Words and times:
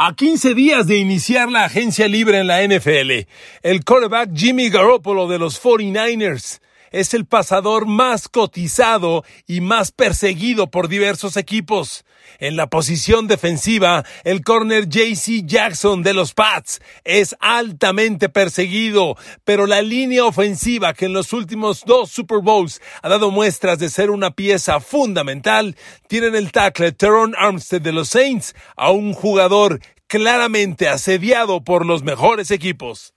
A 0.00 0.14
15 0.14 0.54
días 0.54 0.86
de 0.86 0.96
iniciar 0.98 1.50
la 1.50 1.64
agencia 1.64 2.06
libre 2.06 2.38
en 2.38 2.46
la 2.46 2.62
NFL, 2.62 3.26
el 3.64 3.84
quarterback 3.84 4.30
Jimmy 4.32 4.70
Garoppolo 4.70 5.26
de 5.26 5.40
los 5.40 5.60
49ers 5.60 6.60
es 6.90 7.14
el 7.14 7.26
pasador 7.26 7.86
más 7.86 8.28
cotizado 8.28 9.24
y 9.46 9.60
más 9.60 9.92
perseguido 9.92 10.70
por 10.70 10.88
diversos 10.88 11.36
equipos. 11.36 12.04
En 12.38 12.56
la 12.56 12.68
posición 12.68 13.26
defensiva, 13.26 14.04
el 14.24 14.42
corner 14.42 14.88
JC 14.88 15.44
Jackson 15.44 16.02
de 16.02 16.14
los 16.14 16.34
Pats 16.34 16.80
es 17.04 17.34
altamente 17.40 18.28
perseguido, 18.28 19.16
pero 19.44 19.66
la 19.66 19.82
línea 19.82 20.24
ofensiva 20.24 20.94
que 20.94 21.06
en 21.06 21.12
los 21.12 21.32
últimos 21.32 21.82
dos 21.84 22.10
Super 22.10 22.38
Bowls 22.38 22.80
ha 23.02 23.08
dado 23.08 23.30
muestras 23.30 23.78
de 23.78 23.88
ser 23.88 24.10
una 24.10 24.30
pieza 24.30 24.80
fundamental, 24.80 25.76
tienen 26.06 26.34
el 26.34 26.52
tackle 26.52 26.92
Teron 26.92 27.34
Armstead 27.36 27.80
de 27.80 27.92
los 27.92 28.10
Saints 28.10 28.54
a 28.76 28.90
un 28.90 29.14
jugador 29.14 29.80
claramente 30.06 30.88
asediado 30.88 31.62
por 31.62 31.84
los 31.84 32.02
mejores 32.02 32.50
equipos. 32.50 33.14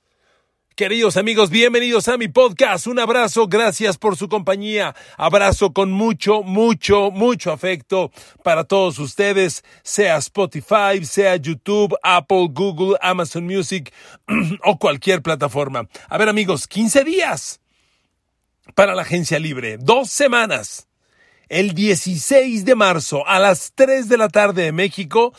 Queridos 0.76 1.18
amigos, 1.18 1.50
bienvenidos 1.50 2.08
a 2.08 2.18
mi 2.18 2.30
podcast. 2.30 2.88
Un 2.88 2.98
abrazo, 2.98 3.48
gracias 3.48 3.98
por 3.98 4.16
su 4.16 4.30
compañía. 4.30 4.96
Abrazo 5.18 5.74
con 5.74 5.92
mucho, 5.92 6.44
mucho, 6.44 7.12
mucho 7.12 7.52
afecto 7.52 8.10
para 8.42 8.64
todos 8.64 8.98
ustedes, 8.98 9.66
sea 9.84 10.16
Spotify, 10.18 11.04
sea 11.04 11.36
YouTube, 11.36 11.94
Apple, 12.02 12.48
Google, 12.52 12.98
Amazon 13.02 13.44
Music 13.44 13.94
o 14.64 14.80
cualquier 14.80 15.22
plataforma. 15.22 15.90
A 16.08 16.18
ver 16.18 16.30
amigos, 16.30 16.68
15 16.68 17.04
días 17.04 17.60
para 18.74 18.96
la 18.96 19.02
agencia 19.02 19.40
libre, 19.40 19.78
dos 19.78 20.10
semanas. 20.10 20.88
El 21.50 21.74
16 21.74 22.64
de 22.64 22.76
marzo 22.76 23.28
a 23.28 23.40
las 23.40 23.74
3 23.76 24.08
de 24.08 24.18
la 24.18 24.30
tarde 24.30 24.64
de 24.64 24.72
México, 24.72 25.34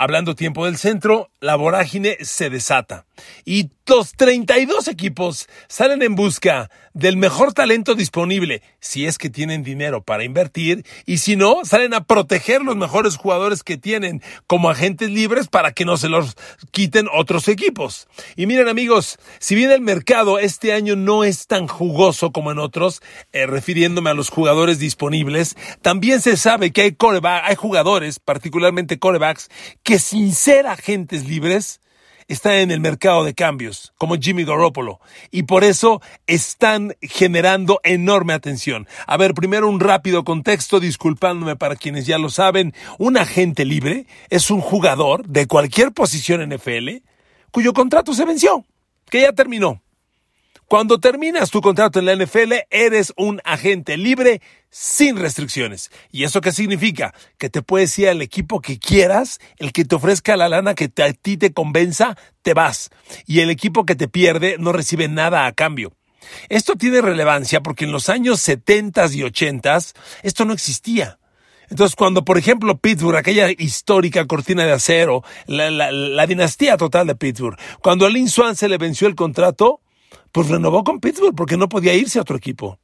hablando 0.00 0.34
tiempo 0.34 0.64
del 0.64 0.78
centro, 0.78 1.30
la 1.40 1.56
vorágine 1.56 2.16
se 2.22 2.48
desata. 2.48 3.04
Y 3.44 3.68
los 3.86 4.12
32 4.12 4.86
equipos 4.86 5.48
salen 5.66 6.02
en 6.02 6.14
busca 6.14 6.70
del 6.94 7.16
mejor 7.16 7.52
talento 7.52 7.94
disponible, 7.94 8.62
si 8.78 9.06
es 9.06 9.18
que 9.18 9.30
tienen 9.30 9.64
dinero 9.64 10.02
para 10.02 10.22
invertir, 10.22 10.86
y 11.06 11.18
si 11.18 11.34
no, 11.34 11.64
salen 11.64 11.92
a 11.92 12.04
proteger 12.04 12.62
los 12.62 12.76
mejores 12.76 13.16
jugadores 13.16 13.64
que 13.64 13.76
tienen 13.76 14.22
como 14.46 14.70
agentes 14.70 15.10
libres 15.10 15.48
para 15.48 15.72
que 15.72 15.84
no 15.84 15.96
se 15.96 16.08
los 16.08 16.36
quiten 16.70 17.08
otros 17.12 17.48
equipos. 17.48 18.06
Y 18.36 18.46
miren 18.46 18.68
amigos, 18.68 19.18
si 19.40 19.56
bien 19.56 19.72
el 19.72 19.80
mercado 19.80 20.38
este 20.38 20.72
año 20.72 20.94
no 20.94 21.24
es 21.24 21.48
tan 21.48 21.66
jugoso 21.66 22.30
como 22.30 22.52
en 22.52 22.60
otros, 22.60 23.02
eh, 23.32 23.46
refiriéndome 23.46 24.10
a 24.10 24.14
los 24.14 24.30
jugadores 24.30 24.78
disponibles, 24.78 25.56
también 25.82 26.20
se 26.20 26.36
sabe 26.36 26.72
que 26.72 26.82
hay, 26.82 26.96
hay 27.42 27.56
jugadores, 27.56 28.20
particularmente 28.20 29.00
corebacks, 29.00 29.50
que 29.82 29.89
sin 29.98 30.32
ser 30.32 30.66
agentes 30.66 31.26
libres, 31.26 31.80
están 32.28 32.54
en 32.54 32.70
el 32.70 32.80
mercado 32.80 33.24
de 33.24 33.34
cambios, 33.34 33.92
como 33.98 34.14
Jimmy 34.14 34.44
Garoppolo, 34.44 35.00
y 35.32 35.42
por 35.42 35.64
eso 35.64 36.00
están 36.28 36.94
generando 37.02 37.80
enorme 37.82 38.32
atención. 38.32 38.86
A 39.06 39.16
ver, 39.16 39.34
primero 39.34 39.68
un 39.68 39.80
rápido 39.80 40.22
contexto, 40.22 40.78
disculpándome 40.78 41.56
para 41.56 41.74
quienes 41.74 42.06
ya 42.06 42.18
lo 42.18 42.28
saben, 42.28 42.72
un 42.98 43.16
agente 43.16 43.64
libre 43.64 44.06
es 44.28 44.50
un 44.50 44.60
jugador 44.60 45.26
de 45.26 45.48
cualquier 45.48 45.90
posición 45.90 46.40
en 46.40 46.54
NFL 46.54 47.04
cuyo 47.50 47.72
contrato 47.72 48.14
se 48.14 48.24
venció, 48.24 48.64
que 49.10 49.22
ya 49.22 49.32
terminó. 49.32 49.82
Cuando 50.70 51.00
terminas 51.00 51.50
tu 51.50 51.62
contrato 51.62 51.98
en 51.98 52.04
la 52.04 52.14
NFL, 52.14 52.52
eres 52.70 53.12
un 53.16 53.40
agente 53.42 53.96
libre 53.96 54.40
sin 54.70 55.16
restricciones. 55.16 55.90
¿Y 56.12 56.22
eso 56.22 56.40
qué 56.40 56.52
significa? 56.52 57.12
Que 57.38 57.50
te 57.50 57.60
puedes 57.60 57.98
ir 57.98 58.08
al 58.08 58.22
equipo 58.22 58.60
que 58.60 58.78
quieras, 58.78 59.40
el 59.56 59.72
que 59.72 59.84
te 59.84 59.96
ofrezca 59.96 60.36
la 60.36 60.48
lana 60.48 60.76
que 60.76 60.84
a 61.02 61.12
ti 61.12 61.36
te 61.36 61.52
convenza, 61.52 62.16
te 62.42 62.54
vas. 62.54 62.90
Y 63.26 63.40
el 63.40 63.50
equipo 63.50 63.84
que 63.84 63.96
te 63.96 64.06
pierde 64.06 64.58
no 64.60 64.70
recibe 64.70 65.08
nada 65.08 65.46
a 65.46 65.52
cambio. 65.54 65.96
Esto 66.48 66.76
tiene 66.76 67.00
relevancia 67.00 67.62
porque 67.62 67.86
en 67.86 67.90
los 67.90 68.08
años 68.08 68.40
70 68.40 69.06
y 69.12 69.24
80 69.24 69.76
esto 70.22 70.44
no 70.44 70.52
existía. 70.52 71.18
Entonces, 71.68 71.96
cuando, 71.96 72.24
por 72.24 72.38
ejemplo, 72.38 72.78
Pittsburgh, 72.78 73.16
aquella 73.16 73.50
histórica 73.50 74.24
cortina 74.28 74.64
de 74.64 74.72
acero, 74.72 75.24
la, 75.46 75.68
la 75.90 76.26
dinastía 76.28 76.76
total 76.76 77.08
de 77.08 77.16
Pittsburgh, 77.16 77.58
cuando 77.82 78.06
a 78.06 78.08
Lynn 78.08 78.28
Swan 78.28 78.54
se 78.54 78.68
le 78.68 78.78
venció 78.78 79.08
el 79.08 79.16
contrato, 79.16 79.80
pues 80.32 80.48
renovó 80.48 80.84
con 80.84 81.00
Pittsburgh 81.00 81.34
porque 81.34 81.56
no 81.56 81.68
podía 81.68 81.94
irse 81.94 82.18
a 82.18 82.22
otro 82.22 82.36
equipo. 82.36 82.78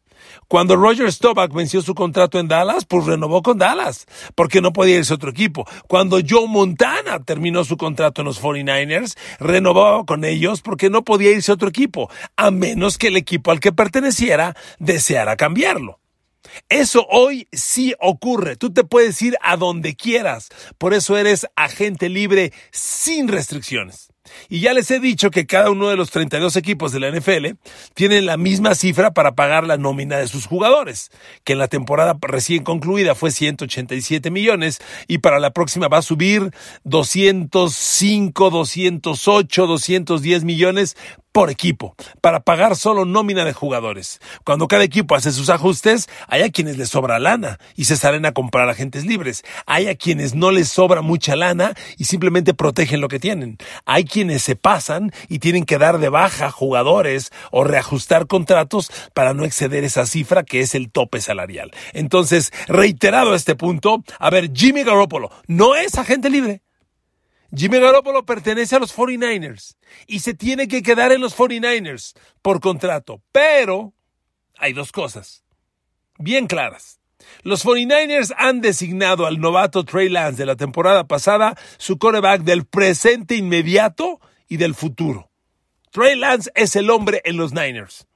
Cuando 0.48 0.76
Roger 0.76 1.10
Staubach 1.12 1.52
venció 1.52 1.82
su 1.82 1.94
contrato 1.94 2.38
en 2.38 2.48
Dallas, 2.48 2.84
pues 2.84 3.06
renovó 3.06 3.42
con 3.42 3.58
Dallas, 3.58 4.06
porque 4.34 4.60
no 4.60 4.72
podía 4.72 4.96
irse 4.96 5.12
a 5.12 5.16
otro 5.16 5.30
equipo. 5.30 5.66
Cuando 5.88 6.18
Joe 6.26 6.48
Montana 6.48 7.22
terminó 7.24 7.64
su 7.64 7.76
contrato 7.76 8.22
en 8.22 8.26
los 8.26 8.40
49ers, 8.40 9.16
renovó 9.38 10.04
con 10.06 10.24
ellos 10.24 10.62
porque 10.62 10.90
no 10.90 11.04
podía 11.04 11.32
irse 11.32 11.50
a 11.50 11.54
otro 11.54 11.68
equipo, 11.68 12.10
a 12.36 12.50
menos 12.50 12.98
que 12.98 13.08
el 13.08 13.16
equipo 13.16 13.50
al 13.50 13.60
que 13.60 13.72
perteneciera 13.72 14.56
deseara 14.78 15.36
cambiarlo. 15.36 16.00
Eso 16.68 17.06
hoy 17.10 17.48
sí 17.52 17.94
ocurre. 18.00 18.56
Tú 18.56 18.72
te 18.72 18.84
puedes 18.84 19.20
ir 19.20 19.36
a 19.42 19.56
donde 19.56 19.96
quieras. 19.96 20.48
Por 20.78 20.94
eso 20.94 21.16
eres 21.16 21.46
agente 21.56 22.08
libre 22.08 22.52
sin 22.70 23.26
restricciones. 23.26 24.12
Y 24.48 24.60
ya 24.60 24.72
les 24.72 24.91
he 24.91 25.00
dicho 25.00 25.31
que 25.31 25.47
cada 25.47 25.70
uno 25.70 25.88
de 25.88 25.97
los 25.97 26.10
32 26.10 26.56
equipos 26.56 26.92
de 26.92 27.00
la 27.00 27.10
NFL 27.10 27.56
tienen 27.94 28.26
la 28.26 28.37
misma 28.37 28.75
cifra 28.75 29.12
para 29.12 29.34
pagar 29.34 29.66
la 29.66 29.76
nómina 29.76 30.19
de 30.19 30.28
sus 30.28 30.47
jugadores, 30.47 31.10
que 31.44 31.54
en 31.54 31.59
la 31.59 31.69
temporada 31.69 32.16
recién 32.20 32.64
concluida 32.64 33.14
fue 33.14 33.31
187 33.31 34.31
millones 34.31 34.81
y 35.09 35.19
para 35.19 35.38
la 35.38 35.53
próxima 35.53 35.88
va 35.88 35.98
a 35.98 36.03
subir 36.03 36.50
205, 36.84 38.50
208, 38.50 39.66
210 39.66 40.44
millones 40.44 40.97
por 41.36 41.50
equipo, 41.50 41.94
para 42.22 42.41
pagar 42.41 42.76
solo 42.76 43.04
nómina 43.04 43.44
de 43.44 43.52
jugadores. 43.52 44.22
Cuando 44.42 44.69
cada 44.69 44.84
equipo 44.84 45.14
hace 45.14 45.32
sus 45.32 45.50
ajustes, 45.50 46.08
hay 46.28 46.41
a 46.41 46.48
quienes 46.48 46.78
les 46.78 46.88
sobra 46.88 47.19
lana 47.19 47.58
y 47.74 47.84
se 47.84 47.98
salen 47.98 48.24
a 48.24 48.32
comprar 48.32 48.70
agentes 48.70 49.04
libres. 49.04 49.44
Hay 49.66 49.86
a 49.88 49.96
quienes 49.96 50.34
no 50.34 50.50
les 50.50 50.70
sobra 50.70 51.02
mucha 51.02 51.36
lana 51.36 51.75
y 51.98 52.04
simplemente 52.04 52.54
protegen 52.54 53.02
lo 53.02 53.08
que 53.08 53.20
tienen. 53.20 53.58
Hay 53.84 54.04
quienes 54.04 54.44
se 54.44 54.56
pasan 54.56 55.12
y 55.28 55.41
tienen 55.41 55.66
que 55.66 55.76
dar 55.76 55.98
de 55.98 56.08
baja 56.08 56.50
jugadores 56.50 57.30
o 57.50 57.64
reajustar 57.64 58.28
contratos 58.28 58.91
para 59.12 59.34
no 59.34 59.44
exceder 59.44 59.84
esa 59.84 60.06
cifra 60.06 60.42
que 60.42 60.60
es 60.60 60.75
el 60.75 60.91
tope 60.91 61.20
salarial. 61.20 61.70
Entonces, 61.92 62.50
reiterado 62.66 63.34
este 63.34 63.56
punto, 63.56 64.02
a 64.19 64.30
ver, 64.30 64.52
Jimmy 64.54 64.84
Garoppolo 64.84 65.30
no 65.48 65.75
es 65.75 65.98
agente 65.98 66.30
libre. 66.30 66.62
Jimmy 67.56 67.81
Garoppolo 67.81 68.27
pertenece 68.27 68.77
a 68.77 68.78
los 68.78 68.94
49ers 68.94 69.77
y 70.06 70.21
se 70.21 70.34
tiene 70.34 70.69
que 70.69 70.83
quedar 70.83 71.12
en 71.12 71.22
los 71.22 71.37
49ers 71.37 72.15
por 72.43 72.61
contrato. 72.61 73.22
Pero 73.33 73.94
hay 74.59 74.75
dos 74.75 74.93
cosas 74.93 75.43
bien 76.19 76.47
claras. 76.47 77.00
Los 77.43 77.65
49ers 77.65 78.34
han 78.37 78.61
designado 78.61 79.27
al 79.27 79.41
novato 79.41 79.84
Trey 79.84 80.09
Lance 80.09 80.39
de 80.39 80.47
la 80.47 80.56
temporada 80.56 81.06
pasada 81.06 81.56
su 81.79 81.99
coreback 81.99 82.43
del 82.43 82.67
presente 82.67 83.37
inmediato 83.37 84.20
y 84.49 84.59
del 84.59 84.75
futuro. 84.75 85.31
Trey 85.91 86.17
Lance 86.17 86.50
es 86.55 86.76
el 86.76 86.91
hombre 86.91 87.23
en 87.25 87.37
los 87.37 87.52
Niners. 87.52 88.06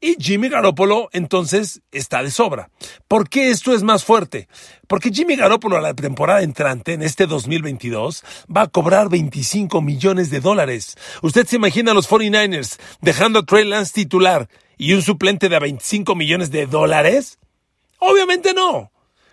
Y 0.00 0.16
Jimmy 0.18 0.48
Garoppolo 0.48 1.08
entonces 1.12 1.80
está 1.90 2.22
de 2.22 2.30
sobra. 2.30 2.70
¿Por 3.08 3.28
qué 3.28 3.50
esto 3.50 3.72
es 3.72 3.82
más 3.82 4.04
fuerte? 4.04 4.48
Porque 4.86 5.10
Jimmy 5.10 5.36
Garoppolo 5.36 5.76
a 5.76 5.80
la 5.80 5.94
temporada 5.94 6.42
entrante, 6.42 6.92
en 6.92 7.02
este 7.02 7.26
2022, 7.26 8.22
va 8.54 8.62
a 8.62 8.68
cobrar 8.68 9.08
25 9.08 9.80
millones 9.82 10.30
de 10.30 10.40
dólares. 10.40 10.96
¿Usted 11.22 11.46
se 11.46 11.56
imagina 11.56 11.92
a 11.92 11.94
los 11.94 12.08
49ers 12.08 12.78
dejando 13.00 13.40
a 13.40 13.46
Trey 13.46 13.64
Lance 13.64 13.92
titular 13.92 14.48
y 14.76 14.92
un 14.92 15.02
suplente 15.02 15.48
de 15.48 15.58
25 15.58 16.14
millones 16.14 16.50
de 16.50 16.66
dólares? 16.66 17.38
Obviamente 17.98 18.52
no. 18.54 18.92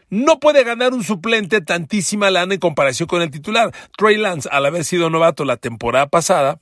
No 0.10 0.40
puede 0.40 0.64
ganar 0.64 0.94
un 0.94 1.04
suplente 1.04 1.62
tantísima 1.62 2.30
lana 2.30 2.54
en 2.54 2.60
comparación 2.60 3.08
con 3.08 3.22
el 3.22 3.32
titular. 3.32 3.74
Trey 3.98 4.16
Lance, 4.16 4.48
al 4.52 4.66
haber 4.66 4.86
sido 4.86 5.10
novato 5.10 5.44
la 5.44 5.58
temporada 5.58 6.08
pasada, 6.08 6.62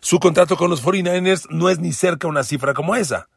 su 0.00 0.18
contrato 0.18 0.56
con 0.56 0.70
los 0.70 0.82
49ers 0.82 1.48
no 1.50 1.70
es 1.70 1.78
ni 1.78 1.92
cerca 1.92 2.28
una 2.28 2.44
cifra 2.44 2.74
como 2.74 2.96
esa. 2.96 3.28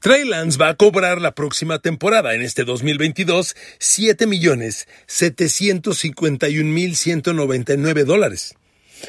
Trey 0.00 0.24
Lance 0.24 0.58
va 0.58 0.68
a 0.68 0.74
cobrar 0.74 1.20
la 1.20 1.32
próxima 1.32 1.78
temporada, 1.78 2.34
en 2.34 2.42
este 2.42 2.64
2022, 2.64 3.54
7 3.78 4.26
millones 4.26 4.88
751 5.06 6.68
mil 6.68 6.96
199 6.96 8.04
dólares 8.04 8.56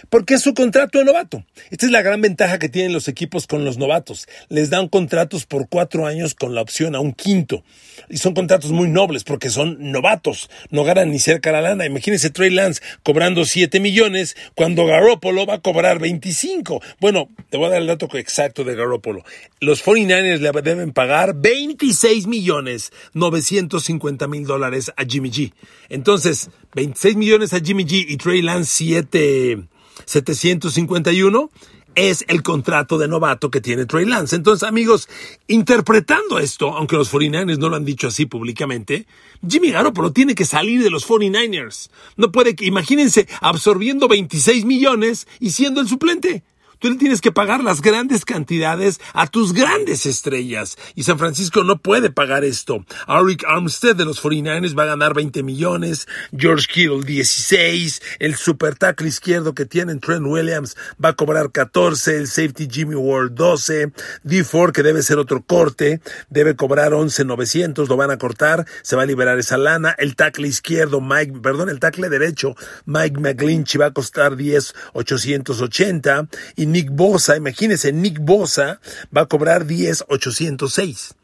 porque 0.10 0.36
es 0.36 0.42
su 0.42 0.54
contrato 0.54 1.00
de 1.00 1.06
novato. 1.06 1.44
Esta 1.70 1.86
es 1.86 1.92
la 1.92 2.02
gran 2.02 2.22
ventaja 2.22 2.60
que 2.60 2.70
tienen 2.70 2.94
los 2.94 3.08
equipos 3.08 3.48
con 3.48 3.66
los 3.66 3.78
novatos. 3.78 4.28
Les 4.50 4.70
dan 4.70 4.88
contratos 4.88 5.46
por 5.46 5.68
cuatro 5.70 6.06
años 6.06 6.34
con 6.36 6.56
la 6.56 6.62
opción 6.62 6.96
a 6.96 7.00
un 7.00 7.14
quinto. 7.14 7.64
Y 8.10 8.18
son 8.18 8.34
contratos 8.34 8.72
muy 8.72 8.90
nobles 8.90 9.24
porque 9.24 9.50
son 9.50 9.92
novatos. 9.92 10.50
No 10.70 10.84
ganan 10.84 11.12
ni 11.12 11.20
cerca 11.20 11.52
la 11.52 11.62
lana. 11.62 11.86
Imagínense 11.86 12.30
Trey 12.30 12.50
Lance 12.50 12.82
cobrando 13.04 13.46
7 13.46 13.80
millones 13.80 14.36
cuando 14.56 14.86
Garoppolo 14.86 15.46
va 15.46 15.56
a 15.56 15.62
cobrar 15.62 16.00
25. 16.00 16.82
Bueno, 17.00 17.30
te 17.50 17.58
voy 17.58 17.68
a 17.68 17.70
dar 17.72 17.82
el 17.82 17.88
dato 17.88 18.08
exacto 18.14 18.64
de 18.64 18.76
Garoppolo. 18.76 19.24
Los 19.60 19.84
49ers 19.86 20.40
le 20.40 20.62
deben 20.62 20.92
pagar 20.92 21.36
26 21.36 22.28
millones 22.28 22.92
950 23.14 24.28
mil 24.28 24.46
dólares 24.46 24.92
a 24.96 25.06
Jimmy 25.06 25.30
G. 25.30 25.54
Entonces, 25.90 26.50
26 26.76 27.16
millones 27.16 27.54
a 27.54 27.60
Jimmy 27.60 27.86
G 27.86 28.06
y 28.08 28.18
Trey 28.18 28.42
Lance 28.42 28.72
7 28.76 29.68
751 30.06 31.50
es 31.96 32.26
el 32.28 32.42
contrato 32.42 32.98
de 32.98 33.08
novato 33.08 33.52
que 33.52 33.62
tiene 33.62 33.86
Trey 33.86 34.06
Lance. 34.06 34.36
Entonces, 34.36 34.68
amigos, 34.68 35.10
interpretando 35.48 36.40
esto, 36.40 36.76
aunque 36.76 36.96
los 36.96 37.12
49ers 37.14 37.58
no 37.58 37.70
lo 37.70 37.76
han 37.76 37.86
dicho 37.86 38.08
así 38.08 38.26
públicamente, 38.26 39.06
Jimmy 39.48 39.72
Garoppolo 39.72 40.12
tiene 40.12 40.36
que 40.36 40.46
salir 40.46 40.82
de 40.84 40.90
los 40.90 41.08
49ers. 41.08 41.90
No 42.18 42.32
puede 42.32 42.56
que, 42.56 42.66
imagínense, 42.66 43.28
absorbiendo 43.42 44.08
26 44.08 44.66
millones 44.66 45.28
y 45.40 45.52
siendo 45.52 45.82
el 45.82 45.88
suplente. 45.88 46.44
Tú 46.80 46.90
le 46.90 46.98
tienes 46.98 47.22
que 47.22 47.32
pagar 47.32 47.64
las 47.64 47.82
grandes 47.82 48.26
cantidades 48.26 49.00
a 49.14 49.28
tus 49.28 49.54
grandes 49.54 50.06
estrellas. 50.06 50.78
Y 50.96 51.04
San 51.04 51.18
Francisco 51.18 51.64
no 51.64 51.78
puede 51.78 52.10
pagar 52.10 52.44
esto. 52.44 52.86
Arik 53.08 53.44
Armstead 53.48 53.96
de 53.96 54.06
los 54.06 54.22
49ers 54.22 54.78
va 54.78 54.84
a 54.84 54.88
ganar 54.88 55.14
20 55.14 55.44
millones. 55.44 56.08
George 56.36 56.68
Kittle 56.72 57.04
16. 57.04 58.02
El 58.20 58.36
super 58.36 58.76
tackle 58.76 59.08
izquierdo 59.08 59.54
que 59.54 59.66
tienen 59.66 60.00
Trent 60.00 60.26
Williams 60.26 60.76
va 61.04 61.10
a 61.10 61.14
cobrar 61.14 61.52
14. 61.52 62.18
El 62.18 62.28
safety 62.28 62.68
Jimmy 62.70 62.96
Ward 62.96 63.32
12. 63.32 63.92
D. 64.24 64.44
Ford 64.44 64.74
que 64.74 64.84
debe 64.84 65.02
ser 65.04 65.20
otro 65.20 65.44
corte. 65.44 66.02
Debe 66.30 66.56
cobrar 66.56 66.94
11,900. 66.94 67.88
Lo 67.90 67.98
van 67.98 68.12
a 68.12 68.18
cortar. 68.18 68.66
Se 68.82 68.96
va 68.96 69.04
a 69.04 69.06
liberar 69.06 69.40
esa 69.40 69.58
lana. 69.58 69.96
El 69.98 70.16
tackle 70.16 70.48
izquierdo 70.48 71.02
Mike, 71.02 71.40
perdón, 71.42 71.70
el 71.70 71.80
tackle 71.80 72.10
derecho 72.10 72.56
Mike 72.86 73.20
McGlinchey 73.20 73.80
va 73.80 73.88
a 73.88 73.94
costar 73.94 74.36
10,880. 74.36 76.28
Y 76.56 76.66
Nick 76.74 76.90
Bosa, 76.92 77.38
imagínense, 77.38 77.94
Nick 77.94 78.20
Bosa 78.20 78.80
va 79.16 79.22
a 79.22 79.26
cobrar 79.28 79.68
10,806. 79.68 81.16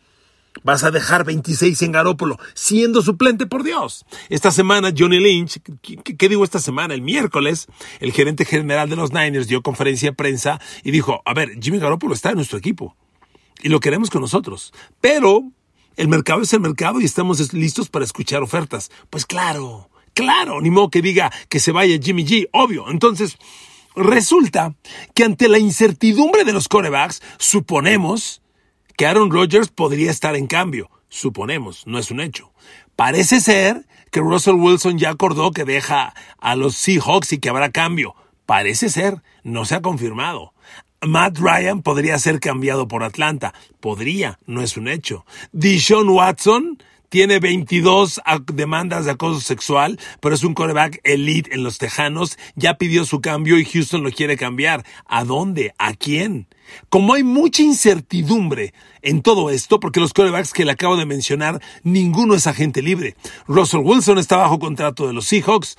Vas 0.64 0.84
a 0.84 0.92
dejar 0.92 1.26
26 1.26 1.82
en 1.82 1.92
Garópolo, 1.92 2.38
siendo 2.54 3.02
suplente, 3.02 3.48
por 3.48 3.64
Dios. 3.64 4.06
Esta 4.30 4.52
semana, 4.52 4.94
Johnny 4.96 5.20
Lynch, 5.20 5.60
¿qué, 5.82 6.30
digo 6.30 6.44
esta 6.44 6.60
semana? 6.60 6.94
El 6.94 7.02
miércoles, 7.02 7.68
el 8.00 8.12
gerente 8.12 8.46
general 8.46 8.90
de 8.90 8.96
los 8.96 9.12
Niners 9.12 9.48
dio 9.48 9.64
conferencia 9.64 10.12
de 10.12 10.16
prensa 10.16 10.62
y 10.84 10.92
dijo, 10.92 11.22
a 11.26 11.34
ver, 11.34 11.60
Jimmy 11.60 11.80
Garoppolo 11.80 12.14
está 12.14 12.30
en 12.30 12.36
nuestro 12.36 12.60
equipo 12.60 12.96
y 13.62 13.70
lo 13.70 13.80
queremos 13.80 14.10
con 14.10 14.22
nosotros, 14.22 14.72
pero 15.02 15.44
el 15.98 16.08
mercado 16.08 16.42
es 16.42 16.54
el 16.54 16.60
mercado 16.60 17.02
y 17.02 17.06
estamos 17.06 17.54
listos 17.54 17.90
para 17.90 18.06
escuchar 18.06 18.44
ofertas. 18.44 18.92
Pues 19.10 19.26
claro, 19.26 19.90
claro, 20.14 20.62
ni 20.62 20.70
modo 20.70 20.90
que 20.90 21.02
diga 21.02 21.32
que 21.50 21.60
se 21.60 21.72
vaya 21.72 22.00
Jimmy 22.02 22.26
G, 22.26 22.50
obvio. 22.52 22.90
Entonces, 22.90 23.38
Resulta 24.00 24.76
que 25.14 25.26
ante 25.26 25.50
la 25.50 25.60
incertidumbre 25.60 26.46
de 26.46 26.54
los 26.54 26.70
corebacks, 26.70 27.22
suponemos 27.38 28.42
que 28.96 29.06
Aaron 29.06 29.30
Rodgers 29.30 29.68
podría 29.68 30.10
estar 30.10 30.38
en 30.38 30.48
cambio. 30.48 30.90
Suponemos, 31.10 31.86
no 31.86 32.00
es 32.00 32.10
un 32.10 32.22
hecho. 32.22 32.54
Parece 32.96 33.42
ser 33.42 33.86
que 34.10 34.22
Russell 34.22 34.54
Wilson 34.54 35.00
ya 35.00 35.10
acordó 35.10 35.52
que 35.52 35.66
deja 35.66 36.14
a 36.40 36.56
los 36.56 36.76
Seahawks 36.76 37.34
y 37.34 37.40
que 37.40 37.50
habrá 37.50 37.72
cambio. 37.72 38.16
Parece 38.46 38.88
ser, 38.88 39.22
no 39.44 39.66
se 39.66 39.76
ha 39.76 39.82
confirmado. 39.82 40.54
Matt 41.02 41.38
Ryan 41.38 41.82
podría 41.82 42.18
ser 42.20 42.40
cambiado 42.40 42.88
por 42.88 43.04
Atlanta. 43.04 43.54
Podría, 43.82 44.40
no 44.46 44.62
es 44.62 44.78
un 44.78 44.88
hecho. 44.88 45.26
Dishon 45.52 46.08
Watson 46.08 46.82
tiene 47.10 47.40
22 47.40 48.22
demandas 48.54 49.06
de 49.06 49.12
acoso 49.12 49.42
sexual, 49.42 50.00
pero 50.22 50.36
es 50.36 50.44
un 50.44 50.54
coreback 50.54 51.00
elite 51.04 51.54
en 51.54 51.64
los 51.64 51.78
Tejanos. 51.78 52.38
Ya 52.56 52.76
pidió 52.78 53.06
su 53.06 53.20
cambio 53.20 53.58
y 53.58 53.66
Houston 53.66 54.04
lo 54.04 54.12
quiere 54.12 54.38
cambiar. 54.38 54.86
¿A 55.06 55.24
dónde? 55.24 55.74
¿A 55.78 55.94
quién? 55.94 56.48
Como 56.90 57.14
hay 57.14 57.24
mucha 57.24 57.62
incertidumbre 57.62 58.74
en 59.02 59.22
todo 59.22 59.50
esto, 59.50 59.80
porque 59.80 60.00
los 60.00 60.14
corebacks 60.14 60.54
que 60.54 60.66
le 60.66 60.72
acabo 60.72 60.98
de 60.98 61.06
mencionar, 61.06 61.62
ninguno 61.84 62.36
es 62.36 62.48
agente 62.48 62.82
libre. 62.82 63.16
Russell 63.48 63.82
Wilson 63.84 64.18
está 64.18 64.38
bajo 64.38 64.60
contrato 64.60 65.08
de 65.08 65.14
los 65.14 65.26
Seahawks, 65.26 65.78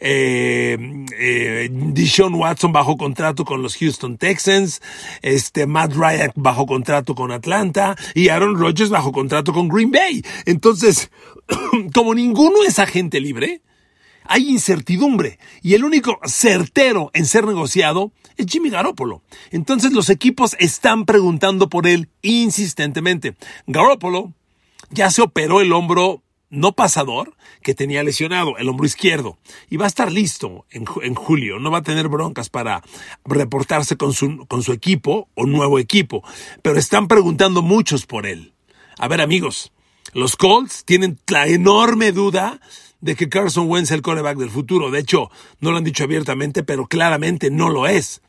eh, 0.00 0.76
eh, 1.18 1.68
Deshaun 1.70 2.34
Watson 2.34 2.72
bajo 2.72 2.96
contrato 2.96 3.44
con 3.44 3.62
los 3.62 3.76
Houston 3.76 4.16
Texans, 4.16 4.80
este, 5.20 5.66
Matt 5.66 5.94
Ryan 5.94 6.32
bajo 6.34 6.66
contrato 6.66 7.14
con 7.14 7.32
Atlanta 7.32 7.96
y 8.14 8.28
Aaron 8.28 8.58
Rodgers 8.58 8.90
bajo 8.90 9.12
contrato 9.12 9.52
con 9.52 9.68
Green 9.68 9.90
Bay. 9.90 10.22
Entonces, 10.46 11.10
como 11.94 12.14
ninguno 12.14 12.62
es 12.66 12.78
agente 12.78 13.20
libre, 13.20 13.62
hay 14.24 14.48
incertidumbre 14.48 15.38
y 15.62 15.74
el 15.74 15.84
único 15.84 16.18
certero 16.24 17.10
en 17.14 17.26
ser 17.26 17.46
negociado 17.46 18.12
es 18.36 18.46
Jimmy 18.46 18.70
Garoppolo. 18.70 19.22
Entonces 19.50 19.92
los 19.92 20.10
equipos 20.10 20.56
están 20.58 21.04
preguntando 21.04 21.68
por 21.68 21.86
él 21.86 22.08
insistentemente. 22.22 23.36
Garoppolo 23.66 24.32
ya 24.90 25.10
se 25.10 25.22
operó 25.22 25.60
el 25.60 25.72
hombro 25.72 26.22
no 26.52 26.72
pasador 26.72 27.34
que 27.62 27.74
tenía 27.74 28.02
lesionado, 28.02 28.58
el 28.58 28.68
hombro 28.68 28.84
izquierdo, 28.84 29.38
y 29.70 29.78
va 29.78 29.86
a 29.86 29.88
estar 29.88 30.12
listo 30.12 30.66
en, 30.70 30.84
julio. 31.14 31.58
No 31.58 31.70
va 31.70 31.78
a 31.78 31.82
tener 31.82 32.08
broncas 32.08 32.50
para 32.50 32.82
reportarse 33.24 33.96
con 33.96 34.12
su, 34.12 34.46
con 34.46 34.62
su 34.62 34.72
equipo 34.72 35.28
o 35.34 35.46
nuevo 35.46 35.78
equipo, 35.78 36.22
pero 36.60 36.78
están 36.78 37.08
preguntando 37.08 37.62
muchos 37.62 38.04
por 38.04 38.26
él. 38.26 38.52
A 38.98 39.08
ver 39.08 39.22
amigos, 39.22 39.72
los 40.12 40.36
Colts 40.36 40.84
tienen 40.84 41.18
la 41.26 41.46
enorme 41.46 42.12
duda 42.12 42.60
de 43.02 43.14
que 43.14 43.28
Carson 43.28 43.68
Wentz 43.68 43.90
es 43.90 43.96
el 43.96 44.02
coreback 44.02 44.38
del 44.38 44.48
futuro. 44.48 44.90
De 44.90 45.00
hecho, 45.00 45.30
no 45.60 45.70
lo 45.70 45.76
han 45.76 45.84
dicho 45.84 46.04
abiertamente, 46.04 46.62
pero 46.62 46.86
claramente 46.86 47.50
no 47.50 47.68
lo 47.68 47.86
es. 47.86 48.22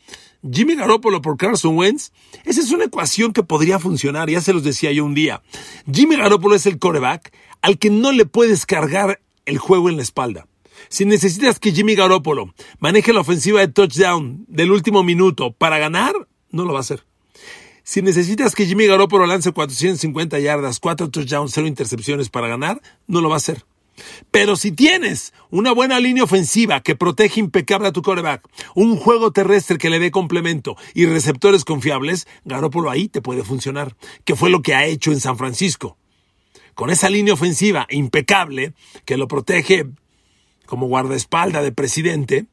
Jimmy 0.51 0.75
Garoppolo 0.75 1.21
por 1.21 1.37
Carson 1.37 1.77
Wentz, 1.77 2.11
esa 2.43 2.59
es 2.59 2.71
una 2.71 2.85
ecuación 2.85 3.31
que 3.31 3.43
podría 3.43 3.79
funcionar, 3.79 4.29
ya 4.29 4.41
se 4.41 4.51
los 4.51 4.63
decía 4.63 4.91
yo 4.91 5.05
un 5.05 5.13
día. 5.13 5.41
Jimmy 5.89 6.17
Garoppolo 6.17 6.55
es 6.55 6.65
el 6.65 6.79
coreback 6.79 7.31
al 7.61 7.77
que 7.77 7.89
no 7.89 8.11
le 8.11 8.25
puedes 8.25 8.65
cargar 8.65 9.21
el 9.45 9.57
juego 9.57 9.89
en 9.89 9.95
la 9.95 10.03
espalda. 10.03 10.47
Si 10.89 11.05
necesitas 11.05 11.59
que 11.59 11.71
Jimmy 11.71 11.95
Garoppolo 11.95 12.53
maneje 12.79 13.13
la 13.13 13.21
ofensiva 13.21 13.61
de 13.61 13.69
touchdown 13.69 14.43
del 14.49 14.71
último 14.71 15.01
minuto 15.03 15.53
para 15.53 15.77
ganar, 15.77 16.13
no 16.51 16.65
lo 16.65 16.73
va 16.73 16.79
a 16.79 16.81
hacer. 16.81 17.05
Si 17.83 18.01
necesitas 18.01 18.55
que 18.55 18.65
Jimmy 18.65 18.87
Garoppolo 18.87 19.25
lance 19.25 19.51
450 19.51 20.39
yardas, 20.39 20.79
4 20.79 21.09
touchdowns, 21.09 21.51
0 21.53 21.67
intercepciones 21.67 22.29
para 22.29 22.47
ganar, 22.47 22.81
no 23.07 23.21
lo 23.21 23.29
va 23.29 23.35
a 23.35 23.37
hacer. 23.37 23.65
Pero 24.31 24.55
si 24.55 24.71
tienes 24.71 25.33
una 25.49 25.71
buena 25.71 25.99
línea 25.99 26.23
ofensiva 26.23 26.81
que 26.81 26.95
protege 26.95 27.39
impecable 27.39 27.87
a 27.87 27.91
tu 27.91 28.01
coreback, 28.01 28.47
un 28.75 28.97
juego 28.97 29.31
terrestre 29.31 29.77
que 29.77 29.89
le 29.89 29.99
dé 29.99 30.11
complemento 30.11 30.75
y 30.93 31.05
receptores 31.05 31.65
confiables, 31.65 32.27
Garoppolo 32.45 32.89
ahí 32.89 33.07
te 33.07 33.21
puede 33.21 33.43
funcionar, 33.43 33.95
que 34.25 34.35
fue 34.35 34.49
lo 34.49 34.61
que 34.61 34.75
ha 34.75 34.85
hecho 34.85 35.11
en 35.11 35.19
San 35.19 35.37
Francisco. 35.37 35.97
Con 36.73 36.89
esa 36.89 37.09
línea 37.09 37.33
ofensiva 37.33 37.85
impecable 37.89 38.73
que 39.05 39.17
lo 39.17 39.27
protege 39.27 39.85
como 40.65 40.87
guardaespalda 40.87 41.61
de 41.61 41.71
presidente, 41.71 42.45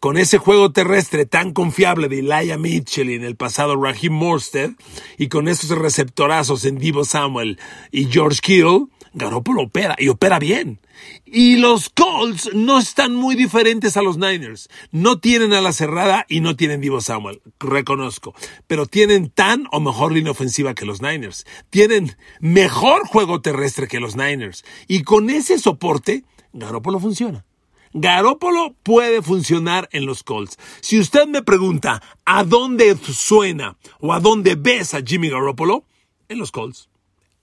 con 0.00 0.16
ese 0.16 0.38
juego 0.38 0.72
terrestre 0.72 1.26
tan 1.26 1.52
confiable 1.52 2.08
de 2.08 2.20
Elijah 2.20 2.56
Mitchell 2.56 3.10
y 3.10 3.14
en 3.14 3.24
el 3.24 3.36
pasado 3.36 3.80
Raheem 3.80 4.12
Morstead, 4.12 4.70
y 5.18 5.28
con 5.28 5.48
esos 5.48 5.76
receptorazos 5.76 6.64
en 6.64 6.78
Divo 6.78 7.04
Samuel 7.04 7.58
y 7.90 8.06
George 8.06 8.40
Kittle, 8.40 8.86
Garoppolo 9.18 9.62
opera 9.62 9.96
y 9.98 10.08
opera 10.08 10.38
bien. 10.38 10.80
Y 11.26 11.56
los 11.56 11.90
Colts 11.90 12.50
no 12.54 12.78
están 12.78 13.14
muy 13.14 13.34
diferentes 13.34 13.96
a 13.96 14.02
los 14.02 14.16
Niners. 14.16 14.68
No 14.90 15.18
tienen 15.18 15.52
a 15.52 15.60
la 15.60 15.72
cerrada 15.72 16.24
y 16.28 16.40
no 16.40 16.56
tienen 16.56 16.80
Divo 16.80 17.00
Samuel, 17.00 17.42
reconozco. 17.58 18.34
Pero 18.66 18.86
tienen 18.86 19.30
tan 19.30 19.66
o 19.72 19.80
mejor 19.80 20.12
línea 20.12 20.32
ofensiva 20.32 20.74
que 20.74 20.86
los 20.86 21.02
Niners. 21.02 21.46
Tienen 21.68 22.16
mejor 22.40 23.06
juego 23.06 23.42
terrestre 23.42 23.88
que 23.88 24.00
los 24.00 24.16
Niners. 24.16 24.64
Y 24.86 25.02
con 25.02 25.28
ese 25.30 25.58
soporte, 25.58 26.24
Garoppolo 26.52 27.00
funciona. 27.00 27.44
Garópolo 27.92 28.74
puede 28.82 29.22
funcionar 29.22 29.88
en 29.92 30.06
los 30.06 30.22
Colts. 30.22 30.58
Si 30.80 30.98
usted 30.98 31.26
me 31.26 31.42
pregunta 31.42 32.02
a 32.24 32.44
dónde 32.44 32.96
suena 32.96 33.76
o 34.00 34.12
a 34.12 34.20
dónde 34.20 34.54
ves 34.54 34.94
a 34.94 35.02
Jimmy 35.02 35.30
Garoppolo, 35.30 35.84
en 36.28 36.38
los 36.38 36.52
Colts. 36.52 36.88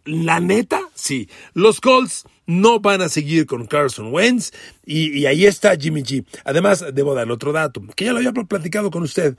La 0.05 0.39
neta, 0.39 0.81
sí. 0.93 1.27
Los 1.53 1.81
Colts 1.81 2.25
no 2.45 2.79
van 2.79 3.01
a 3.01 3.09
seguir 3.09 3.47
con 3.47 3.65
Carson 3.65 4.13
Wentz 4.13 4.51
y, 4.85 5.25
ahí 5.25 5.45
está 5.45 5.75
Jimmy 5.75 6.03
G. 6.03 6.23
Además, 6.43 6.85
debo 6.93 7.15
dar 7.15 7.29
otro 7.31 7.51
dato, 7.51 7.81
que 7.95 8.05
ya 8.05 8.13
lo 8.13 8.19
había 8.19 8.31
platicado 8.31 8.91
con 8.91 9.03
usted. 9.03 9.35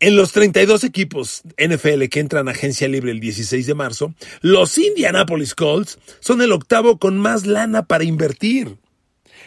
En 0.00 0.16
los 0.16 0.32
32 0.32 0.84
equipos 0.84 1.42
NFL 1.58 2.04
que 2.04 2.20
entran 2.20 2.48
a 2.48 2.52
agencia 2.52 2.88
libre 2.88 3.10
el 3.10 3.20
16 3.20 3.66
de 3.66 3.74
marzo, 3.74 4.14
los 4.40 4.78
Indianapolis 4.78 5.54
Colts 5.54 5.98
son 6.20 6.40
el 6.40 6.52
octavo 6.52 6.98
con 6.98 7.18
más 7.18 7.44
lana 7.44 7.84
para 7.84 8.04
invertir. 8.04 8.78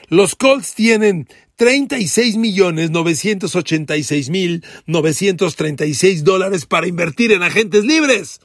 Los 0.10 0.36
Colts 0.36 0.76
tienen 0.76 1.28
36 1.56 2.38
millones 2.38 2.92
986 2.92 4.30
mil 4.30 4.64
936 4.86 6.24
dólares 6.24 6.68
para 6.68 6.88
invertir 6.88 7.32
en 7.32 7.42
agentes 7.42 7.84
libres. 7.84 8.40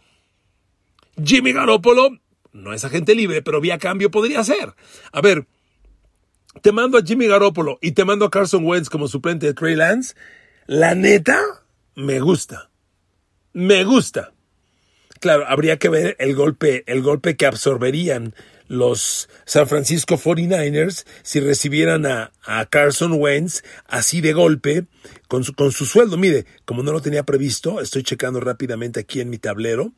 Jimmy 1.24 1.52
Garoppolo 1.52 2.18
no 2.52 2.72
es 2.72 2.84
agente 2.84 3.14
libre, 3.14 3.42
pero 3.42 3.60
vía 3.60 3.78
cambio 3.78 4.10
podría 4.10 4.42
ser. 4.44 4.74
A 5.12 5.20
ver, 5.20 5.46
te 6.62 6.72
mando 6.72 6.98
a 6.98 7.02
Jimmy 7.02 7.26
Garoppolo 7.26 7.78
y 7.80 7.92
te 7.92 8.04
mando 8.04 8.24
a 8.24 8.30
Carson 8.30 8.64
Wentz 8.64 8.88
como 8.88 9.08
suplente 9.08 9.46
de 9.46 9.54
Trey 9.54 9.76
Lance. 9.76 10.14
La 10.66 10.94
neta, 10.94 11.40
me 11.94 12.20
gusta. 12.20 12.70
Me 13.52 13.84
gusta. 13.84 14.32
Claro, 15.20 15.46
habría 15.48 15.78
que 15.78 15.88
ver 15.88 16.16
el 16.18 16.34
golpe, 16.34 16.84
el 16.86 17.02
golpe 17.02 17.36
que 17.36 17.46
absorberían 17.46 18.34
los 18.68 19.28
San 19.46 19.66
Francisco 19.66 20.16
49ers 20.16 21.06
si 21.22 21.40
recibieran 21.40 22.06
a, 22.06 22.30
Carson 22.70 23.14
Wentz 23.14 23.62
así 23.86 24.20
de 24.20 24.32
golpe 24.32 24.84
con 25.26 25.42
su, 25.42 25.54
con 25.54 25.72
su 25.72 25.86
sueldo. 25.86 26.16
Mire, 26.16 26.46
como 26.64 26.82
no 26.82 26.92
lo 26.92 27.00
tenía 27.00 27.24
previsto, 27.24 27.80
estoy 27.80 28.02
checando 28.02 28.40
rápidamente 28.40 29.00
aquí 29.00 29.20
en 29.20 29.30
mi 29.30 29.38
tablero 29.38 29.92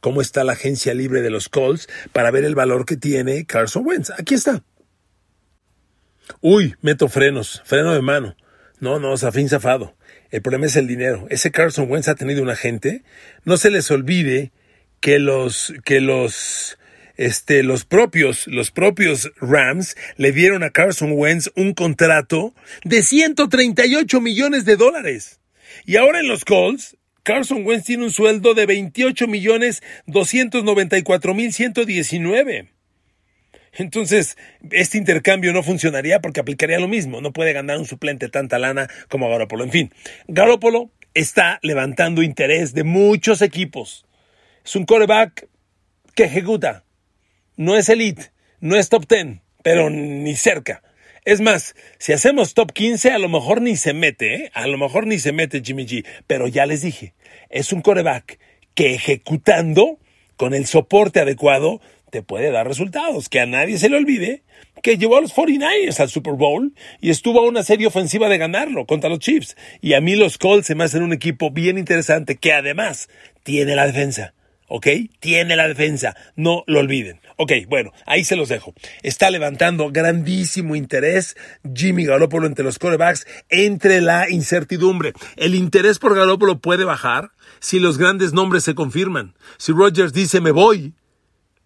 cómo 0.00 0.20
está 0.20 0.44
la 0.44 0.52
agencia 0.52 0.94
libre 0.94 1.22
de 1.22 1.30
los 1.30 1.48
Colts 1.48 1.88
para 2.12 2.30
ver 2.30 2.44
el 2.44 2.54
valor 2.54 2.86
que 2.86 2.96
tiene 2.96 3.44
Carson 3.44 3.86
Wentz. 3.86 4.10
Aquí 4.18 4.34
está. 4.34 4.62
Uy, 6.40 6.74
meto 6.82 7.08
frenos, 7.08 7.62
freno 7.64 7.94
de 7.94 8.02
mano. 8.02 8.36
No, 8.80 8.98
no, 9.00 9.16
zafín 9.16 9.48
zafado. 9.48 9.96
El 10.30 10.42
problema 10.42 10.66
es 10.66 10.76
el 10.76 10.86
dinero. 10.86 11.26
Ese 11.30 11.50
Carson 11.50 11.90
Wentz 11.90 12.08
ha 12.08 12.14
tenido 12.14 12.42
un 12.42 12.50
agente. 12.50 13.02
No 13.44 13.56
se 13.56 13.70
les 13.70 13.90
olvide 13.90 14.52
que 15.00 15.18
los, 15.18 15.72
que 15.84 16.00
los, 16.00 16.78
este, 17.16 17.62
los 17.62 17.84
propios, 17.84 18.46
los 18.46 18.70
propios 18.70 19.32
Rams 19.40 19.96
le 20.16 20.32
dieron 20.32 20.62
a 20.62 20.70
Carson 20.70 21.12
Wentz 21.12 21.50
un 21.56 21.72
contrato 21.72 22.54
de 22.84 23.02
138 23.02 24.20
millones 24.20 24.64
de 24.64 24.76
dólares. 24.76 25.40
Y 25.86 25.96
ahora 25.96 26.20
en 26.20 26.28
los 26.28 26.44
Colts, 26.44 26.97
Carson 27.28 27.66
Wentz 27.66 27.84
tiene 27.84 28.04
un 28.04 28.10
sueldo 28.10 28.54
de 28.54 28.64
28 28.64 29.26
millones 29.26 29.82
294 30.06 31.34
mil 31.34 31.52
119. 31.52 32.70
Entonces, 33.74 34.38
este 34.70 34.96
intercambio 34.96 35.52
no 35.52 35.62
funcionaría 35.62 36.22
porque 36.22 36.40
aplicaría 36.40 36.78
lo 36.78 36.88
mismo. 36.88 37.20
No 37.20 37.34
puede 37.34 37.52
ganar 37.52 37.76
un 37.76 37.84
suplente 37.84 38.30
tanta 38.30 38.58
lana 38.58 38.88
como 39.10 39.28
Garoppolo. 39.28 39.64
En 39.64 39.70
fin, 39.70 39.92
Garoppolo 40.26 40.90
está 41.12 41.58
levantando 41.60 42.22
interés 42.22 42.72
de 42.72 42.84
muchos 42.84 43.42
equipos. 43.42 44.06
Es 44.64 44.74
un 44.74 44.86
coreback 44.86 45.50
que 46.14 46.24
ejecuta. 46.24 46.86
No 47.58 47.76
es 47.76 47.90
elite, 47.90 48.32
no 48.60 48.74
es 48.74 48.88
top 48.88 49.06
10, 49.06 49.40
pero 49.62 49.90
ni 49.90 50.34
cerca. 50.34 50.82
Es 51.28 51.42
más, 51.42 51.74
si 51.98 52.14
hacemos 52.14 52.54
top 52.54 52.72
15, 52.72 53.10
a 53.10 53.18
lo 53.18 53.28
mejor 53.28 53.60
ni 53.60 53.76
se 53.76 53.92
mete, 53.92 54.34
¿eh? 54.34 54.50
a 54.54 54.66
lo 54.66 54.78
mejor 54.78 55.06
ni 55.06 55.18
se 55.18 55.32
mete 55.32 55.60
Jimmy 55.62 55.84
G. 55.84 56.06
Pero 56.26 56.48
ya 56.48 56.64
les 56.64 56.80
dije, 56.80 57.12
es 57.50 57.70
un 57.70 57.82
coreback 57.82 58.38
que 58.72 58.94
ejecutando 58.94 59.98
con 60.38 60.54
el 60.54 60.64
soporte 60.64 61.20
adecuado 61.20 61.82
te 62.10 62.22
puede 62.22 62.50
dar 62.50 62.66
resultados. 62.66 63.28
Que 63.28 63.40
a 63.40 63.44
nadie 63.44 63.76
se 63.76 63.90
le 63.90 63.98
olvide 63.98 64.42
que 64.82 64.96
llevó 64.96 65.18
a 65.18 65.20
los 65.20 65.34
49ers 65.34 66.00
al 66.00 66.08
Super 66.08 66.32
Bowl 66.32 66.72
y 66.98 67.10
estuvo 67.10 67.40
a 67.40 67.46
una 67.46 67.62
serie 67.62 67.88
ofensiva 67.88 68.30
de 68.30 68.38
ganarlo 68.38 68.86
contra 68.86 69.10
los 69.10 69.18
Chiefs. 69.18 69.54
Y 69.82 69.92
a 69.92 70.00
mí 70.00 70.16
los 70.16 70.38
Colts 70.38 70.68
se 70.68 70.74
me 70.74 70.84
hacen 70.84 71.02
un 71.02 71.12
equipo 71.12 71.50
bien 71.50 71.76
interesante 71.76 72.36
que 72.36 72.54
además 72.54 73.10
tiene 73.42 73.76
la 73.76 73.86
defensa. 73.86 74.32
¿Ok? 74.66 74.86
Tiene 75.20 75.56
la 75.56 75.68
defensa. 75.68 76.16
No 76.36 76.64
lo 76.66 76.80
olviden. 76.80 77.20
Ok, 77.40 77.52
bueno, 77.68 77.92
ahí 78.04 78.24
se 78.24 78.34
los 78.34 78.48
dejo. 78.48 78.74
Está 79.04 79.30
levantando 79.30 79.92
grandísimo 79.92 80.74
interés 80.74 81.36
Jimmy 81.72 82.04
Garoppolo 82.04 82.48
entre 82.48 82.64
los 82.64 82.80
corebacks, 82.80 83.28
entre 83.48 84.00
la 84.00 84.28
incertidumbre. 84.28 85.12
El 85.36 85.54
interés 85.54 86.00
por 86.00 86.16
Garoppolo 86.16 86.58
puede 86.58 86.82
bajar 86.82 87.30
si 87.60 87.78
los 87.78 87.96
grandes 87.96 88.32
nombres 88.32 88.64
se 88.64 88.74
confirman. 88.74 89.36
Si 89.56 89.70
Rodgers 89.70 90.12
dice 90.12 90.40
me 90.40 90.50
voy, 90.50 90.94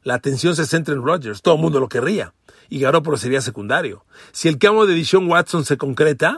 la 0.02 0.12
atención 0.12 0.54
se 0.54 0.66
centra 0.66 0.94
en 0.94 1.02
Rodgers, 1.02 1.40
todo 1.40 1.54
el 1.54 1.62
mundo 1.62 1.80
lo 1.80 1.88
querría, 1.88 2.34
y 2.68 2.80
Garoppolo 2.80 3.16
sería 3.16 3.40
secundario. 3.40 4.04
Si 4.32 4.48
el 4.48 4.58
cambio 4.58 4.84
de 4.84 4.92
edición 4.92 5.26
Watson 5.26 5.64
se 5.64 5.78
concreta, 5.78 6.36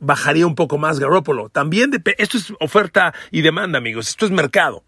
bajaría 0.00 0.44
un 0.44 0.56
poco 0.56 0.76
más 0.76 0.98
Garoppolo. 0.98 1.50
También 1.50 1.92
esto 2.18 2.36
es 2.36 2.52
oferta 2.58 3.14
y 3.30 3.42
demanda, 3.42 3.78
amigos, 3.78 4.08
esto 4.08 4.26
es 4.26 4.32
mercado. 4.32 4.82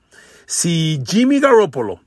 Si 0.47 1.01
Jimmy 1.07 1.39
Garoppolo 1.39 2.01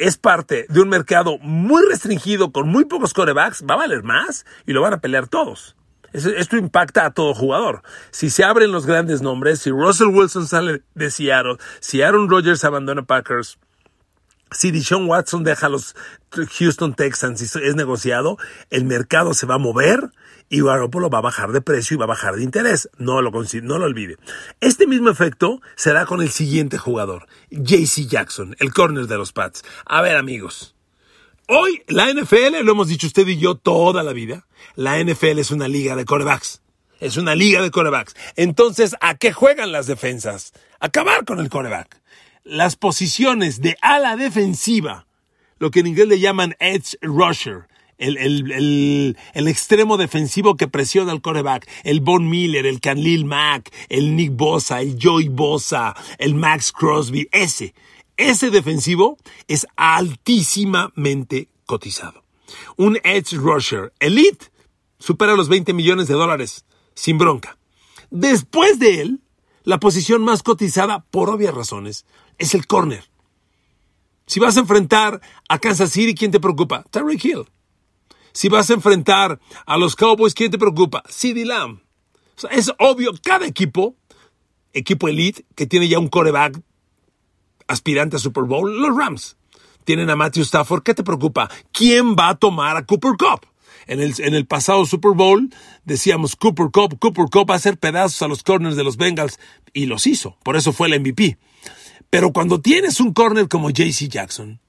es 0.00 0.16
parte 0.16 0.66
de 0.68 0.80
un 0.80 0.88
mercado 0.88 1.38
muy 1.38 1.82
restringido 1.86 2.52
con 2.52 2.68
muy 2.68 2.86
pocos 2.86 3.12
corebacks, 3.12 3.64
va 3.68 3.74
a 3.74 3.78
valer 3.78 4.02
más 4.02 4.46
y 4.66 4.72
lo 4.72 4.80
van 4.80 4.94
a 4.94 5.00
pelear 5.00 5.28
todos. 5.28 5.76
Esto 6.12 6.56
impacta 6.56 7.06
a 7.06 7.12
todo 7.12 7.34
jugador. 7.34 7.82
Si 8.10 8.30
se 8.30 8.42
abren 8.42 8.72
los 8.72 8.86
grandes 8.86 9.22
nombres, 9.22 9.60
si 9.60 9.70
Russell 9.70 10.08
Wilson 10.08 10.48
sale 10.48 10.82
de 10.94 11.10
Seattle, 11.10 11.58
si 11.78 12.02
Aaron 12.02 12.28
Rodgers 12.28 12.64
abandona 12.64 13.02
Packers, 13.02 13.58
si 14.50 14.72
Deshaun 14.72 15.06
Watson 15.06 15.44
deja 15.44 15.66
a 15.66 15.70
los 15.70 15.94
Houston 16.58 16.94
Texans 16.94 17.40
y 17.42 17.44
es 17.44 17.76
negociado, 17.76 18.38
el 18.70 18.86
mercado 18.86 19.34
se 19.34 19.46
va 19.46 19.56
a 19.56 19.58
mover 19.58 20.10
y 20.50 20.60
Garoppolo 20.62 21.08
va 21.08 21.18
a 21.18 21.22
bajar 21.22 21.52
de 21.52 21.62
precio 21.62 21.94
y 21.94 21.98
va 21.98 22.04
a 22.04 22.08
bajar 22.08 22.36
de 22.36 22.42
interés. 22.42 22.90
No 22.98 23.22
lo, 23.22 23.30
no 23.30 23.78
lo 23.78 23.84
olvide. 23.86 24.18
Este 24.60 24.86
mismo 24.86 25.08
efecto 25.08 25.62
será 25.76 26.04
con 26.04 26.20
el 26.20 26.30
siguiente 26.30 26.76
jugador, 26.76 27.26
JC 27.50 28.06
Jackson, 28.06 28.54
el 28.58 28.74
corner 28.74 29.06
de 29.06 29.16
los 29.16 29.32
Pats. 29.32 29.64
A 29.86 30.02
ver, 30.02 30.16
amigos. 30.16 30.74
Hoy 31.48 31.82
la 31.88 32.12
NFL, 32.12 32.62
lo 32.62 32.72
hemos 32.72 32.88
dicho 32.88 33.06
usted 33.06 33.26
y 33.26 33.38
yo 33.38 33.54
toda 33.54 34.02
la 34.02 34.12
vida, 34.12 34.46
la 34.74 35.02
NFL 35.02 35.38
es 35.38 35.50
una 35.50 35.68
liga 35.68 35.96
de 35.96 36.04
corebacks. 36.04 36.60
Es 36.98 37.16
una 37.16 37.34
liga 37.34 37.62
de 37.62 37.70
corebacks. 37.70 38.14
Entonces, 38.36 38.94
¿a 39.00 39.14
qué 39.16 39.32
juegan 39.32 39.72
las 39.72 39.86
defensas? 39.86 40.52
Acabar 40.80 41.24
con 41.24 41.40
el 41.40 41.48
coreback 41.48 42.00
las 42.44 42.76
posiciones 42.76 43.60
de 43.60 43.76
ala 43.80 44.16
defensiva, 44.16 45.06
lo 45.58 45.70
que 45.70 45.80
en 45.80 45.88
inglés 45.88 46.08
le 46.08 46.20
llaman 46.20 46.56
edge 46.58 46.96
rusher, 47.02 47.68
el, 48.00 48.16
el, 48.16 49.16
el, 49.34 49.48
extremo 49.48 49.96
defensivo 49.96 50.56
que 50.56 50.68
presiona 50.68 51.12
al 51.12 51.20
coreback, 51.20 51.68
el 51.84 52.00
Von 52.00 52.28
Miller, 52.28 52.66
el 52.66 52.80
Canlil 52.80 53.24
Mack, 53.24 53.70
el 53.88 54.16
Nick 54.16 54.34
Bosa, 54.34 54.80
el 54.80 54.98
Joey 55.00 55.28
Bosa, 55.28 55.94
el 56.18 56.34
Max 56.34 56.72
Crosby, 56.72 57.28
ese, 57.30 57.74
ese 58.16 58.50
defensivo 58.50 59.18
es 59.46 59.66
altísimamente 59.76 61.48
cotizado. 61.66 62.24
Un 62.76 62.98
edge 63.04 63.34
rusher 63.34 63.92
elite 64.00 64.46
supera 64.98 65.36
los 65.36 65.48
20 65.48 65.72
millones 65.72 66.08
de 66.08 66.14
dólares, 66.14 66.64
sin 66.94 67.18
bronca. 67.18 67.58
Después 68.10 68.78
de 68.78 69.02
él, 69.02 69.20
la 69.64 69.78
posición 69.78 70.22
más 70.22 70.42
cotizada, 70.42 71.04
por 71.10 71.30
obvias 71.30 71.54
razones, 71.54 72.06
es 72.38 72.54
el 72.54 72.66
corner. 72.66 73.04
Si 74.26 74.40
vas 74.40 74.56
a 74.56 74.60
enfrentar 74.60 75.20
a 75.48 75.58
Kansas 75.58 75.92
City, 75.92 76.14
¿quién 76.14 76.30
te 76.30 76.40
preocupa? 76.40 76.84
Tyreek 76.90 77.24
Hill. 77.24 77.46
Si 78.32 78.48
vas 78.48 78.70
a 78.70 78.74
enfrentar 78.74 79.40
a 79.66 79.76
los 79.76 79.96
Cowboys, 79.96 80.34
¿quién 80.34 80.50
te 80.50 80.58
preocupa? 80.58 81.02
CeeDee 81.08 81.44
Lamb. 81.44 81.80
es 82.50 82.72
obvio, 82.78 83.12
cada 83.22 83.46
equipo, 83.46 83.96
equipo 84.72 85.08
elite, 85.08 85.44
que 85.54 85.66
tiene 85.66 85.88
ya 85.88 85.98
un 85.98 86.08
coreback 86.08 86.60
aspirante 87.66 88.16
a 88.16 88.18
Super 88.18 88.44
Bowl, 88.44 88.80
los 88.80 88.96
Rams. 88.96 89.36
Tienen 89.84 90.10
a 90.10 90.16
Matthew 90.16 90.42
Stafford, 90.42 90.82
¿qué 90.82 90.94
te 90.94 91.02
preocupa? 91.02 91.50
¿Quién 91.72 92.14
va 92.14 92.30
a 92.30 92.34
tomar 92.36 92.76
a 92.76 92.84
Cooper 92.84 93.12
Cup? 93.18 93.46
En 93.86 94.00
el, 94.00 94.14
en 94.18 94.34
el 94.34 94.46
pasado 94.46 94.84
Super 94.84 95.12
Bowl 95.12 95.48
decíamos 95.84 96.36
Cooper 96.36 96.66
Cup, 96.70 96.98
Cooper 96.98 97.26
Cup 97.30 97.50
va 97.50 97.54
a 97.54 97.56
hacer 97.56 97.78
pedazos 97.78 98.22
a 98.22 98.28
los 98.28 98.42
corners 98.42 98.76
de 98.76 98.84
los 98.84 98.96
Bengals 98.96 99.40
y 99.72 99.86
los 99.86 100.06
hizo, 100.06 100.36
por 100.44 100.56
eso 100.56 100.72
fue 100.72 100.88
el 100.88 101.00
MVP. 101.00 101.38
Pero 102.10 102.32
cuando 102.32 102.60
tienes 102.60 103.00
un 103.00 103.12
corner 103.12 103.48
como 103.48 103.70
JC 103.70 104.08
Jackson, 104.08 104.60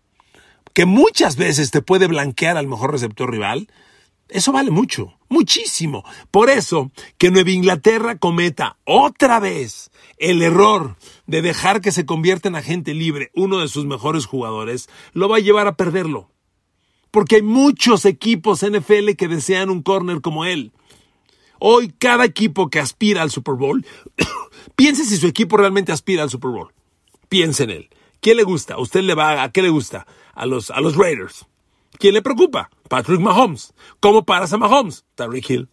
que 0.74 0.86
muchas 0.86 1.36
veces 1.36 1.72
te 1.72 1.82
puede 1.82 2.08
blanquear 2.08 2.58
al 2.58 2.68
mejor 2.68 2.92
receptor 2.92 3.30
rival, 3.30 3.68
eso 4.30 4.52
vale 4.52 4.72
mucho, 4.72 5.18
muchísimo. 5.30 6.04
Por 6.32 6.50
eso 6.50 6.92
que 7.18 7.32
Nueva 7.32 7.52
Inglaterra 7.52 8.18
cometa 8.18 8.78
otra 8.86 9.40
vez 9.40 9.92
el 10.18 10.42
error 10.42 10.96
de 11.28 11.42
dejar 11.42 11.82
que 11.82 11.92
se 11.92 12.06
convierta 12.06 12.48
en 12.48 12.56
agente 12.56 12.94
libre 12.94 13.32
uno 13.36 13.60
de 13.60 13.68
sus 13.68 13.86
mejores 13.86 14.26
jugadores, 14.26 14.90
lo 15.14 15.28
va 15.28 15.38
a 15.38 15.42
llevar 15.42 15.68
a 15.68 15.76
perderlo. 15.76 16.30
Porque 17.12 17.38
hay 17.38 17.42
muchos 17.42 18.06
equipos 18.06 18.66
NFL 18.66 19.12
que 19.18 19.28
desean 19.28 19.70
un 19.70 19.82
corner 19.82 20.22
como 20.22 20.46
él. 20.46 20.72
Hoy 21.60 21.94
cada 22.00 22.26
equipo 22.26 22.70
que 22.70 22.80
aspira 22.80 23.22
al 23.22 23.32
Super 23.32 23.56
Bowl, 23.56 23.86
piense 24.76 25.04
si 25.04 25.18
su 25.18 25.28
equipo 25.28 25.58
realmente 25.58 25.92
aspira 25.92 26.24
al 26.24 26.30
Super 26.30 26.52
Bowl 26.52 26.72
piense 27.32 27.64
en 27.64 27.70
él. 27.70 27.90
¿Quién 28.20 28.36
le 28.36 28.44
gusta? 28.44 28.78
¿Usted 28.78 29.02
le 29.02 29.16
va 29.16 29.42
a 29.42 29.52
qué 29.52 29.62
le 29.62 29.70
gusta? 29.70 30.06
A 30.34 30.46
los, 30.46 30.72
a 30.72 30.82
los 30.82 30.96
Raiders. 30.96 31.46
¿Quién 31.98 32.14
le 32.14 32.22
preocupa? 32.22 32.70
Patrick 32.90 33.20
Mahomes. 33.20 33.74
¿Cómo 34.00 34.26
paras 34.26 34.54
a 34.54 34.58
Mahomes? 34.58 35.06
Tyreek 35.16 35.50
Hill. 35.50 35.70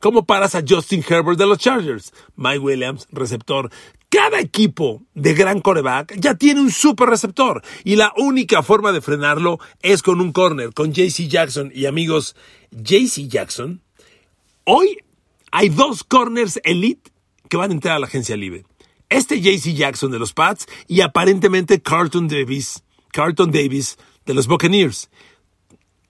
¿Cómo 0.00 0.26
paras 0.26 0.56
a 0.56 0.64
Justin 0.68 1.04
Herbert 1.08 1.38
de 1.38 1.46
los 1.46 1.58
Chargers? 1.58 2.12
Mike 2.34 2.58
Williams, 2.58 3.06
receptor. 3.12 3.70
Cada 4.08 4.40
equipo 4.40 5.02
de 5.14 5.32
gran 5.32 5.60
coreback 5.60 6.16
ya 6.18 6.34
tiene 6.34 6.60
un 6.60 6.70
super 6.70 7.08
receptor 7.08 7.62
y 7.84 7.96
la 7.96 8.12
única 8.16 8.62
forma 8.62 8.92
de 8.92 9.00
frenarlo 9.00 9.58
es 9.80 10.02
con 10.02 10.20
un 10.20 10.32
corner, 10.32 10.74
con 10.74 10.92
JC 10.92 11.28
Jackson. 11.28 11.70
Y 11.74 11.86
amigos, 11.86 12.34
JC 12.72 13.28
Jackson, 13.28 13.80
hoy 14.64 14.98
hay 15.52 15.68
dos 15.68 16.02
corners 16.02 16.60
elite 16.64 17.10
que 17.48 17.56
van 17.56 17.70
a 17.70 17.74
entrar 17.74 17.96
a 17.96 17.98
la 18.00 18.06
agencia 18.06 18.36
libre. 18.36 18.64
Este 19.08 19.40
JC 19.40 19.72
Jackson 19.72 20.10
de 20.10 20.18
los 20.18 20.32
Pats 20.32 20.66
y 20.88 21.02
aparentemente 21.02 21.80
Carlton 21.80 22.26
Davis, 22.26 22.82
Carlton 23.12 23.52
Davis 23.52 23.98
de 24.26 24.34
los 24.34 24.48
Buccaneers. 24.48 25.10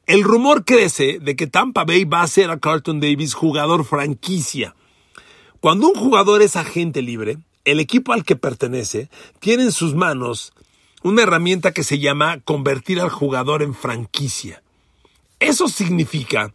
El 0.07 0.23
rumor 0.23 0.65
crece 0.65 1.19
de 1.21 1.37
que 1.37 1.47
Tampa 1.47 1.85
Bay 1.85 2.05
va 2.05 2.23
a 2.23 2.29
ser 2.29 2.51
a 2.51 2.59
Carlton 2.59 3.01
Davis 3.01 3.35
jugador 3.35 3.85
franquicia. 3.85 4.75
Cuando 5.61 5.89
un 5.89 5.95
jugador 5.95 6.43
es 6.43 6.57
agente 6.57 7.03
libre, 7.03 7.39
el 7.65 7.79
equipo 7.79 8.13
al 8.13 8.25
que 8.25 8.37
pertenece 8.37 9.11
tiene 9.39 9.65
en 9.65 9.73
sus 9.73 9.95
manos 9.95 10.53
una 11.03 11.23
herramienta 11.23 11.73
que 11.73 11.85
se 11.85 11.99
llama 11.99 12.41
convertir 12.41 13.01
al 13.01 13.11
jugador 13.11 13.63
en 13.63 13.75
franquicia. 13.75 14.63
Eso 15.41 15.69
significa 15.69 16.55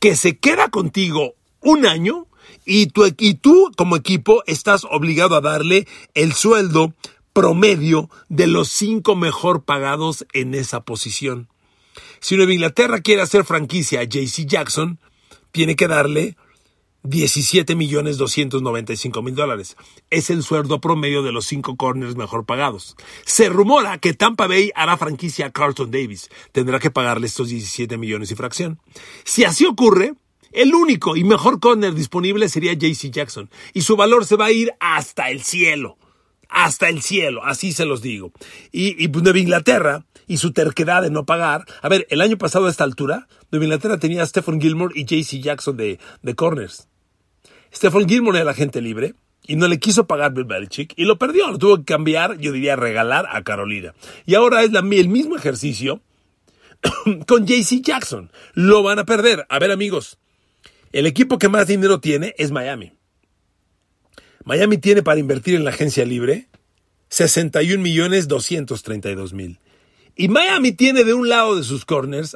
que 0.00 0.16
se 0.16 0.38
queda 0.38 0.68
contigo 0.68 1.34
un 1.60 1.86
año 1.86 2.26
y 2.64 2.86
tú, 2.86 3.04
y 3.18 3.34
tú 3.34 3.70
como 3.76 3.96
equipo 3.96 4.42
estás 4.46 4.84
obligado 4.84 5.36
a 5.36 5.40
darle 5.40 5.86
el 6.14 6.32
sueldo 6.32 6.94
promedio 7.38 8.10
de 8.28 8.48
los 8.48 8.68
cinco 8.68 9.14
mejor 9.14 9.62
pagados 9.62 10.26
en 10.32 10.54
esa 10.54 10.80
posición. 10.80 11.48
Si 12.18 12.36
Nueva 12.36 12.52
Inglaterra 12.52 13.00
quiere 13.00 13.22
hacer 13.22 13.44
franquicia 13.44 14.00
a 14.00 14.02
JC 14.02 14.44
Jackson, 14.44 14.98
tiene 15.52 15.76
que 15.76 15.86
darle 15.86 16.36
17 17.04 17.76
millones 17.76 18.18
295 18.18 19.22
mil 19.22 19.36
dólares. 19.36 19.76
Es 20.10 20.30
el 20.30 20.42
sueldo 20.42 20.80
promedio 20.80 21.22
de 21.22 21.30
los 21.30 21.46
cinco 21.46 21.76
corners 21.76 22.16
mejor 22.16 22.44
pagados. 22.44 22.96
Se 23.24 23.48
rumora 23.48 23.98
que 23.98 24.14
Tampa 24.14 24.48
Bay 24.48 24.72
hará 24.74 24.96
franquicia 24.96 25.46
a 25.46 25.52
Carlton 25.52 25.92
Davis. 25.92 26.30
Tendrá 26.50 26.80
que 26.80 26.90
pagarle 26.90 27.28
estos 27.28 27.50
17 27.50 27.98
millones 27.98 28.32
y 28.32 28.34
fracción. 28.34 28.80
Si 29.22 29.44
así 29.44 29.64
ocurre, 29.64 30.14
el 30.50 30.74
único 30.74 31.14
y 31.14 31.22
mejor 31.22 31.60
corner 31.60 31.94
disponible 31.94 32.48
sería 32.48 32.72
JC 32.72 33.12
Jackson. 33.12 33.48
Y 33.74 33.82
su 33.82 33.94
valor 33.94 34.26
se 34.26 34.34
va 34.34 34.46
a 34.46 34.50
ir 34.50 34.72
hasta 34.80 35.30
el 35.30 35.44
cielo. 35.44 35.98
Hasta 36.48 36.88
el 36.88 37.02
cielo, 37.02 37.44
así 37.44 37.72
se 37.72 37.84
los 37.84 38.02
digo. 38.02 38.32
Y, 38.72 39.02
y 39.02 39.08
pues, 39.08 39.22
Nueva 39.22 39.38
Inglaterra 39.38 40.04
y 40.26 40.38
su 40.38 40.52
terquedad 40.52 41.02
de 41.02 41.10
no 41.10 41.24
pagar. 41.24 41.64
A 41.82 41.88
ver, 41.88 42.06
el 42.10 42.20
año 42.20 42.38
pasado 42.38 42.66
a 42.66 42.70
esta 42.70 42.84
altura, 42.84 43.28
Nueva 43.50 43.64
Inglaterra 43.64 43.98
tenía 43.98 44.22
a 44.22 44.26
Stephen 44.26 44.60
Gilmore 44.60 44.94
y 44.96 45.04
JC 45.04 45.40
Jackson 45.40 45.76
de, 45.76 45.98
de 46.22 46.34
corners. 46.34 46.88
Stephen 47.74 48.08
Gilmore 48.08 48.38
era 48.38 48.44
la 48.44 48.54
gente 48.54 48.80
libre 48.80 49.14
y 49.46 49.56
no 49.56 49.66
le 49.66 49.78
quiso 49.78 50.06
pagar 50.06 50.32
Bill 50.32 50.44
Belichick 50.44 50.92
y 50.96 51.04
lo 51.04 51.18
perdió. 51.18 51.50
Lo 51.50 51.58
tuvo 51.58 51.78
que 51.78 51.84
cambiar, 51.84 52.38
yo 52.38 52.52
diría 52.52 52.76
regalar 52.76 53.26
a 53.30 53.42
Carolina. 53.42 53.94
Y 54.26 54.34
ahora 54.34 54.62
es 54.62 54.70
el 54.72 55.08
mismo 55.08 55.36
ejercicio 55.36 56.02
con 57.26 57.46
JC 57.46 57.80
Jackson. 57.82 58.30
Lo 58.52 58.82
van 58.82 58.98
a 58.98 59.04
perder. 59.04 59.46
A 59.48 59.58
ver, 59.58 59.70
amigos, 59.70 60.18
el 60.92 61.06
equipo 61.06 61.38
que 61.38 61.48
más 61.48 61.66
dinero 61.66 62.00
tiene 62.00 62.34
es 62.38 62.50
Miami. 62.50 62.92
Miami 64.48 64.78
tiene 64.78 65.02
para 65.02 65.20
invertir 65.20 65.56
en 65.56 65.64
la 65.64 65.72
agencia 65.72 66.06
libre 66.06 66.48
61 67.10 67.82
millones 67.82 68.28
232 68.28 69.34
mil. 69.34 69.60
Y 70.16 70.28
Miami 70.28 70.72
tiene 70.72 71.04
de 71.04 71.12
un 71.12 71.28
lado 71.28 71.54
de 71.54 71.62
sus 71.62 71.84
corners 71.84 72.34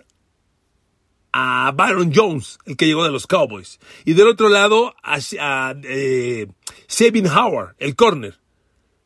a 1.32 1.72
Byron 1.74 2.12
Jones, 2.14 2.58
el 2.66 2.76
que 2.76 2.84
llegó 2.84 3.04
de 3.04 3.10
los 3.10 3.26
Cowboys. 3.26 3.80
Y 4.04 4.12
del 4.12 4.28
otro 4.28 4.50
lado 4.50 4.94
a, 5.02 5.16
a 5.40 5.74
eh, 5.84 6.48
Sabin 6.86 7.28
Howard, 7.28 7.76
el 7.78 7.96
corner. 7.96 8.38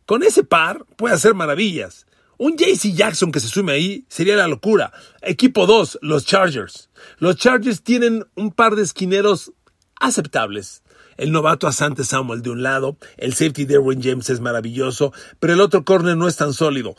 Con 0.04 0.24
ese 0.24 0.42
par 0.42 0.84
puede 0.96 1.14
hacer 1.14 1.34
maravillas. 1.34 2.08
Un 2.38 2.56
JC 2.56 2.92
Jackson 2.92 3.30
que 3.30 3.38
se 3.38 3.46
sume 3.46 3.70
ahí 3.70 4.04
sería 4.08 4.34
la 4.34 4.48
locura. 4.48 4.92
Equipo 5.22 5.66
2, 5.66 6.00
los 6.02 6.26
Chargers. 6.26 6.90
Los 7.18 7.36
Chargers 7.36 7.84
tienen 7.84 8.24
un 8.34 8.50
par 8.50 8.74
de 8.74 8.82
esquineros 8.82 9.52
aceptables. 10.00 10.82
El 11.16 11.32
novato 11.32 11.66
Asante 11.66 12.04
Samuel 12.04 12.42
de 12.42 12.50
un 12.50 12.62
lado, 12.62 12.96
el 13.16 13.34
safety 13.34 13.64
Derwin 13.64 14.02
James 14.02 14.30
es 14.30 14.40
maravilloso, 14.40 15.12
pero 15.40 15.52
el 15.52 15.60
otro 15.60 15.84
corner 15.84 16.16
no 16.16 16.28
es 16.28 16.36
tan 16.36 16.52
sólido. 16.52 16.96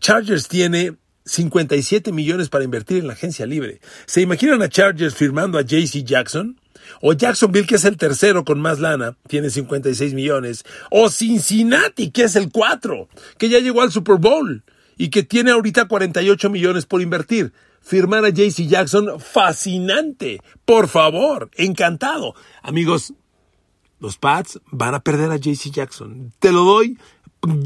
Chargers 0.00 0.48
tiene 0.48 0.96
57 1.26 2.12
millones 2.12 2.48
para 2.48 2.64
invertir 2.64 2.98
en 2.98 3.06
la 3.06 3.14
agencia 3.14 3.46
libre. 3.46 3.80
¿Se 4.06 4.20
imaginan 4.20 4.62
a 4.62 4.68
Chargers 4.68 5.14
firmando 5.14 5.58
a 5.58 5.62
JC 5.62 6.04
Jackson? 6.04 6.60
O 7.00 7.12
Jacksonville, 7.12 7.66
que 7.66 7.76
es 7.76 7.84
el 7.84 7.96
tercero 7.96 8.44
con 8.44 8.60
más 8.60 8.78
lana, 8.78 9.16
tiene 9.26 9.50
56 9.50 10.12
millones. 10.14 10.64
O 10.90 11.08
Cincinnati, 11.08 12.10
que 12.10 12.24
es 12.24 12.36
el 12.36 12.50
cuatro, 12.50 13.08
que 13.38 13.48
ya 13.48 13.58
llegó 13.58 13.82
al 13.82 13.92
Super 13.92 14.16
Bowl 14.16 14.64
y 14.96 15.08
que 15.08 15.22
tiene 15.22 15.50
ahorita 15.50 15.88
48 15.88 16.50
millones 16.50 16.86
por 16.86 17.00
invertir. 17.00 17.52
Firmar 17.80 18.24
a 18.24 18.30
JC 18.30 18.66
Jackson, 18.66 19.20
fascinante. 19.20 20.40
Por 20.64 20.88
favor, 20.88 21.50
encantado. 21.56 22.34
Amigos, 22.62 23.12
los 24.04 24.18
Pats 24.18 24.60
van 24.70 24.94
a 24.94 25.00
perder 25.00 25.30
a 25.30 25.36
JC 25.36 25.70
Jackson. 25.70 26.30
Te 26.38 26.52
lo 26.52 26.64
doy, 26.64 26.98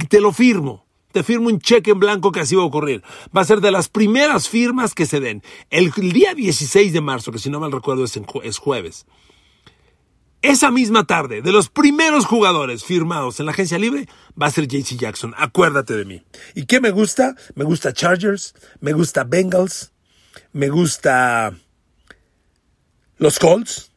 te 0.09 0.21
lo 0.21 0.33
firmo. 0.33 0.87
Te 1.11 1.25
firmo 1.25 1.49
un 1.49 1.59
cheque 1.59 1.91
en 1.91 1.99
blanco 1.99 2.31
que 2.31 2.39
así 2.39 2.55
va 2.55 2.63
a 2.63 2.67
ocurrir. 2.67 3.03
Va 3.37 3.41
a 3.41 3.45
ser 3.45 3.61
de 3.61 3.73
las 3.73 3.89
primeras 3.89 4.49
firmas 4.49 4.95
que 4.95 5.05
se 5.05 5.19
den. 5.19 5.43
El, 5.71 5.91
día 5.91 6.35
16 6.35 6.93
de 6.93 7.01
marzo, 7.01 7.33
que 7.33 7.41
si 7.41 7.51
no 7.51 7.59
mal 7.59 7.73
recuerdo 7.73 8.05
es, 8.05 8.21
es 8.45 8.59
jueves. 8.59 9.07
Esa 10.43 10.71
misma 10.71 11.07
tarde, 11.09 11.43
de 11.43 11.51
los 11.51 11.71
primeros 11.71 12.25
jugadores 12.25 12.85
firmados 12.85 13.41
en 13.41 13.47
la 13.47 13.53
agencia 13.53 13.79
libre, 13.79 14.09
va 14.41 14.47
a 14.47 14.53
ser 14.53 14.69
JC 14.69 14.97
Jackson. 14.97 15.35
Acuérdate 15.37 15.97
de 15.97 16.05
mí. 16.05 16.23
¿Y 16.55 16.67
qué 16.67 16.81
me 16.81 16.93
gusta? 16.93 17.35
Me 17.57 17.65
gusta 17.65 17.93
Chargers, 17.93 18.55
me 18.81 18.93
gusta 18.93 19.25
Bengals, 19.25 19.93
me 20.53 20.69
gusta 20.69 21.53
los 23.17 23.41
Colts, 23.41 23.91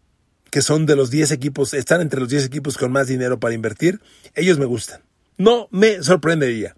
que 0.51 0.61
son 0.61 0.85
de 0.85 0.95
los 0.95 1.09
10 1.09 1.31
equipos, 1.31 1.73
están 1.73 2.01
entre 2.01 2.19
los 2.19 2.29
10 2.29 2.45
equipos 2.45 2.77
con 2.77 2.91
más 2.91 3.07
dinero 3.07 3.39
para 3.39 3.55
invertir. 3.55 4.01
Ellos 4.35 4.59
me 4.59 4.65
gustan. 4.65 5.01
No 5.37 5.67
me 5.71 6.03
sorprendería 6.03 6.75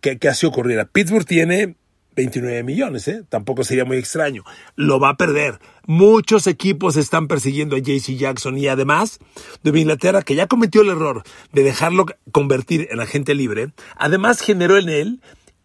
que, 0.00 0.16
así 0.28 0.46
ocurriera. 0.46 0.86
Pittsburgh 0.86 1.26
tiene 1.26 1.76
29 2.14 2.62
millones, 2.62 3.06
¿eh? 3.08 3.24
tampoco 3.28 3.64
sería 3.64 3.84
muy 3.84 3.96
extraño. 3.96 4.44
Lo 4.76 5.00
va 5.00 5.10
a 5.10 5.16
perder. 5.16 5.58
Muchos 5.86 6.46
equipos 6.46 6.96
están 6.96 7.28
persiguiendo 7.28 7.76
a 7.76 7.80
JC 7.80 8.16
Jackson 8.16 8.56
y 8.56 8.68
además 8.68 9.18
de 9.62 9.78
Inglaterra, 9.78 10.22
que 10.22 10.36
ya 10.36 10.46
cometió 10.46 10.82
el 10.82 10.88
error 10.88 11.22
de 11.52 11.62
dejarlo 11.64 12.06
convertir 12.32 12.88
en 12.90 13.00
agente 13.00 13.34
libre, 13.34 13.72
además 13.96 14.40
generó 14.40 14.78
en 14.78 14.88
él 14.88 15.20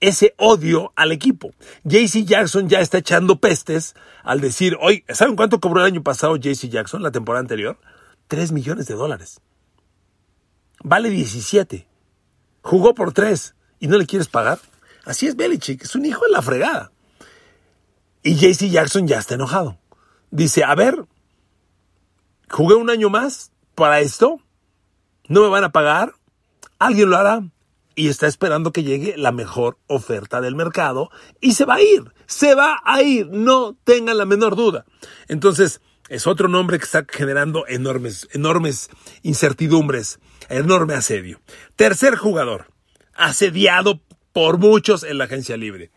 ese 0.07 0.35
odio 0.37 0.93
al 0.95 1.11
equipo. 1.11 1.51
JC 1.83 2.25
Jackson 2.25 2.69
ya 2.69 2.79
está 2.79 2.99
echando 2.99 3.39
pestes 3.39 3.95
al 4.23 4.41
decir, 4.41 4.77
hoy, 4.81 5.03
¿saben 5.09 5.35
cuánto 5.35 5.59
cobró 5.59 5.81
el 5.81 5.87
año 5.87 6.03
pasado 6.03 6.35
JC 6.35 6.69
Jackson, 6.69 7.01
la 7.01 7.11
temporada 7.11 7.41
anterior? 7.41 7.79
3 8.27 8.51
millones 8.51 8.87
de 8.87 8.95
dólares. 8.95 9.41
Vale 10.83 11.09
17 11.09 11.87
jugó 12.63 12.95
por 12.95 13.13
tres 13.13 13.53
y 13.79 13.87
no 13.87 13.97
le 13.97 14.07
quieres 14.07 14.27
pagar. 14.27 14.59
Así 15.05 15.27
es 15.27 15.35
Belichick, 15.35 15.83
es 15.83 15.95
un 15.95 16.05
hijo 16.05 16.25
de 16.25 16.31
la 16.31 16.41
fregada. 16.41 16.91
Y 18.23 18.35
JC 18.35 18.69
Jackson 18.69 19.07
ya 19.07 19.19
está 19.19 19.35
enojado. 19.35 19.77
Dice, 20.31 20.63
a 20.63 20.73
ver, 20.73 21.05
jugué 22.49 22.75
un 22.75 22.89
año 22.89 23.09
más 23.09 23.51
para 23.75 23.99
esto, 23.99 24.39
no 25.27 25.41
me 25.41 25.49
van 25.49 25.65
a 25.65 25.71
pagar, 25.71 26.13
alguien 26.79 27.09
lo 27.09 27.17
hará 27.17 27.43
y 27.95 28.09
está 28.09 28.27
esperando 28.27 28.71
que 28.71 28.83
llegue 28.83 29.15
la 29.17 29.31
mejor 29.31 29.77
oferta 29.87 30.41
del 30.41 30.55
mercado 30.55 31.09
y 31.41 31.53
se 31.53 31.65
va 31.65 31.75
a 31.75 31.81
ir, 31.81 32.13
se 32.25 32.55
va 32.55 32.81
a 32.83 33.01
ir, 33.01 33.27
no 33.29 33.75
tengan 33.83 34.17
la 34.17 34.25
menor 34.25 34.55
duda. 34.55 34.85
Entonces, 35.27 35.81
es 36.09 36.27
otro 36.27 36.47
nombre 36.47 36.77
que 36.77 36.85
está 36.85 37.05
generando 37.09 37.65
enormes, 37.67 38.27
enormes 38.33 38.89
incertidumbres 39.21 40.19
enorme 40.49 40.93
asedio. 40.93 41.41
Tercer 41.75 42.15
jugador, 42.15 42.67
asediado 43.13 44.01
por 44.31 44.57
muchos 44.57 45.03
en 45.03 45.17
la 45.17 45.25
agencia 45.25 45.57
libre. 45.57 45.91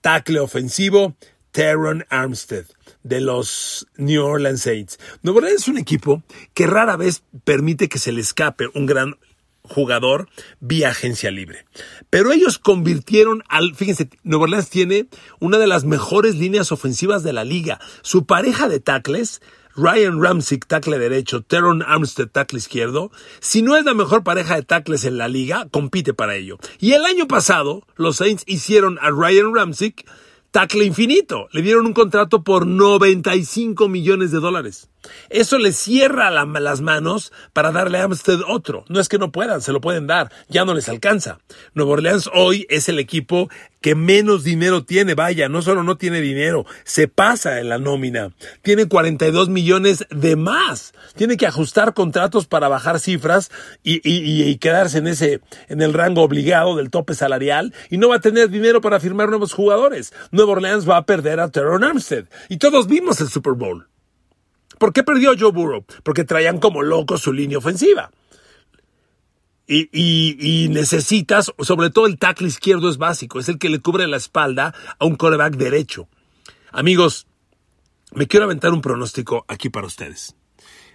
Tackle 0.00 0.40
ofensivo, 0.40 1.16
Teron 1.50 2.04
Armstead, 2.08 2.66
de 3.02 3.20
los 3.20 3.86
New 3.96 4.24
Orleans 4.24 4.62
Saints. 4.62 4.98
Nuevo 5.22 5.38
Orleans 5.38 5.62
es 5.62 5.68
un 5.68 5.78
equipo 5.78 6.22
que 6.54 6.66
rara 6.66 6.96
vez 6.96 7.22
permite 7.44 7.88
que 7.88 7.98
se 7.98 8.12
le 8.12 8.20
escape 8.20 8.68
un 8.74 8.86
gran 8.86 9.16
jugador 9.62 10.28
vía 10.60 10.90
agencia 10.90 11.30
libre. 11.30 11.66
Pero 12.10 12.32
ellos 12.32 12.58
convirtieron 12.58 13.42
al, 13.48 13.74
fíjense, 13.74 14.10
Nueva 14.22 14.44
Orleans 14.44 14.70
tiene 14.70 15.06
una 15.40 15.58
de 15.58 15.66
las 15.66 15.84
mejores 15.84 16.34
líneas 16.36 16.72
ofensivas 16.72 17.22
de 17.22 17.32
la 17.32 17.44
liga. 17.44 17.80
Su 18.02 18.26
pareja 18.26 18.68
de 18.68 18.80
tackles 18.80 19.40
Ryan 19.74 20.20
Ramsey, 20.20 20.58
tackle 20.58 20.98
derecho, 20.98 21.42
Teron 21.42 21.82
Armstead, 21.82 22.28
tackle 22.28 22.58
izquierdo, 22.58 23.10
si 23.40 23.62
no 23.62 23.76
es 23.76 23.84
la 23.84 23.94
mejor 23.94 24.22
pareja 24.22 24.56
de 24.56 24.62
tackles 24.62 25.04
en 25.04 25.16
la 25.16 25.28
liga, 25.28 25.66
compite 25.70 26.12
para 26.12 26.34
ello. 26.34 26.58
Y 26.78 26.92
el 26.92 27.04
año 27.06 27.26
pasado, 27.26 27.86
los 27.96 28.16
Saints 28.16 28.44
hicieron 28.46 28.98
a 29.00 29.10
Ryan 29.10 29.54
Ramsey 29.54 29.94
tackle 30.50 30.84
infinito. 30.84 31.48
Le 31.52 31.62
dieron 31.62 31.86
un 31.86 31.94
contrato 31.94 32.44
por 32.44 32.66
95 32.66 33.88
millones 33.88 34.30
de 34.30 34.40
dólares. 34.40 34.90
Eso 35.30 35.58
le 35.58 35.72
cierra 35.72 36.30
las 36.30 36.80
manos 36.80 37.32
para 37.52 37.72
darle 37.72 37.98
a 37.98 38.04
Amstead 38.04 38.40
otro. 38.46 38.84
No 38.88 39.00
es 39.00 39.08
que 39.08 39.18
no 39.18 39.32
puedan, 39.32 39.60
se 39.60 39.72
lo 39.72 39.80
pueden 39.80 40.06
dar, 40.06 40.30
ya 40.48 40.64
no 40.64 40.74
les 40.74 40.88
alcanza. 40.88 41.38
Nueva 41.74 41.92
Orleans 41.92 42.30
hoy 42.32 42.66
es 42.70 42.88
el 42.88 42.98
equipo 42.98 43.48
que 43.82 43.94
menos 43.94 44.44
dinero 44.44 44.84
tiene, 44.84 45.14
vaya, 45.14 45.48
no 45.48 45.60
solo 45.60 45.82
no 45.82 45.96
tiene 45.96 46.20
dinero, 46.20 46.64
se 46.84 47.08
pasa 47.08 47.60
en 47.60 47.68
la 47.68 47.78
nómina. 47.78 48.32
Tiene 48.62 48.86
42 48.86 49.48
millones 49.48 50.06
de 50.08 50.36
más. 50.36 50.94
Tiene 51.16 51.36
que 51.36 51.46
ajustar 51.46 51.92
contratos 51.92 52.46
para 52.46 52.68
bajar 52.68 53.00
cifras 53.00 53.50
y, 53.82 54.00
y, 54.04 54.56
quedarse 54.56 54.98
en 54.98 55.08
ese, 55.08 55.40
en 55.68 55.82
el 55.82 55.92
rango 55.92 56.22
obligado 56.22 56.76
del 56.76 56.90
tope 56.90 57.14
salarial 57.14 57.74
y 57.90 57.98
no 57.98 58.08
va 58.08 58.16
a 58.16 58.20
tener 58.20 58.48
dinero 58.48 58.80
para 58.80 59.00
firmar 59.00 59.28
nuevos 59.28 59.52
jugadores. 59.52 60.14
Nueva 60.30 60.52
Orleans 60.52 60.88
va 60.88 60.98
a 60.98 61.06
perder 61.06 61.40
a 61.40 61.50
Teron 61.50 61.84
Armstead. 61.84 62.26
Y 62.48 62.58
todos 62.58 62.86
vimos 62.86 63.20
el 63.20 63.28
Super 63.28 63.54
Bowl. 63.54 63.91
¿Por 64.78 64.92
qué 64.92 65.02
perdió 65.02 65.32
Joe 65.38 65.52
Burrow? 65.52 65.84
Porque 66.02 66.24
traían 66.24 66.58
como 66.58 66.82
locos 66.82 67.22
su 67.22 67.32
línea 67.32 67.58
ofensiva. 67.58 68.10
Y, 69.66 70.68
necesitas, 70.70 71.52
sobre 71.60 71.90
todo 71.90 72.06
el 72.06 72.18
tackle 72.18 72.48
izquierdo 72.48 72.90
es 72.90 72.98
básico, 72.98 73.40
es 73.40 73.48
el 73.48 73.58
que 73.58 73.70
le 73.70 73.80
cubre 73.80 74.06
la 74.06 74.18
espalda 74.18 74.74
a 74.98 75.04
un 75.06 75.16
coreback 75.16 75.56
derecho. 75.56 76.08
Amigos, 76.72 77.26
me 78.12 78.26
quiero 78.26 78.44
aventar 78.44 78.72
un 78.72 78.82
pronóstico 78.82 79.44
aquí 79.48 79.70
para 79.70 79.86
ustedes. 79.86 80.34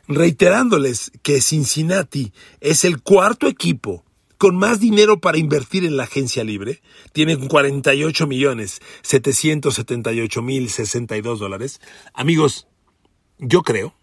Reiterándoles 0.08 1.12
que 1.24 1.42
Cincinnati 1.42 2.34
es 2.62 2.86
el 2.86 3.02
cuarto 3.02 3.48
equipo 3.48 4.04
con 4.38 4.56
más 4.56 4.80
dinero 4.80 5.20
para 5.20 5.40
invertir 5.40 5.84
en 5.84 5.98
la 5.98 6.04
agencia 6.04 6.44
libre, 6.44 6.82
tienen 7.12 7.48
48 7.48 8.28
millones 8.28 8.82
778 9.02 10.42
mil 10.44 10.70
62 10.70 11.40
dólares. 11.40 11.82
Amigos, 12.14 12.68
yo 13.40 13.64
creo 13.64 13.94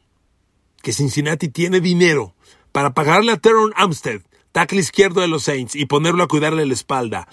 que 0.83 0.93
Cincinnati 0.93 1.49
tiene 1.49 1.81
dinero 1.81 2.35
para 2.73 2.95
pagarle 2.95 3.33
a 3.33 3.37
Teron 3.37 3.73
Amstead 3.77 4.21
tackle 4.55 4.79
izquierdo 4.79 5.21
de 5.21 5.27
los 5.27 5.43
Saints 5.43 5.75
y 5.75 5.87
ponerlo 5.87 6.23
a 6.23 6.29
cuidarle 6.29 6.65
la 6.65 6.75
espalda 6.75 7.27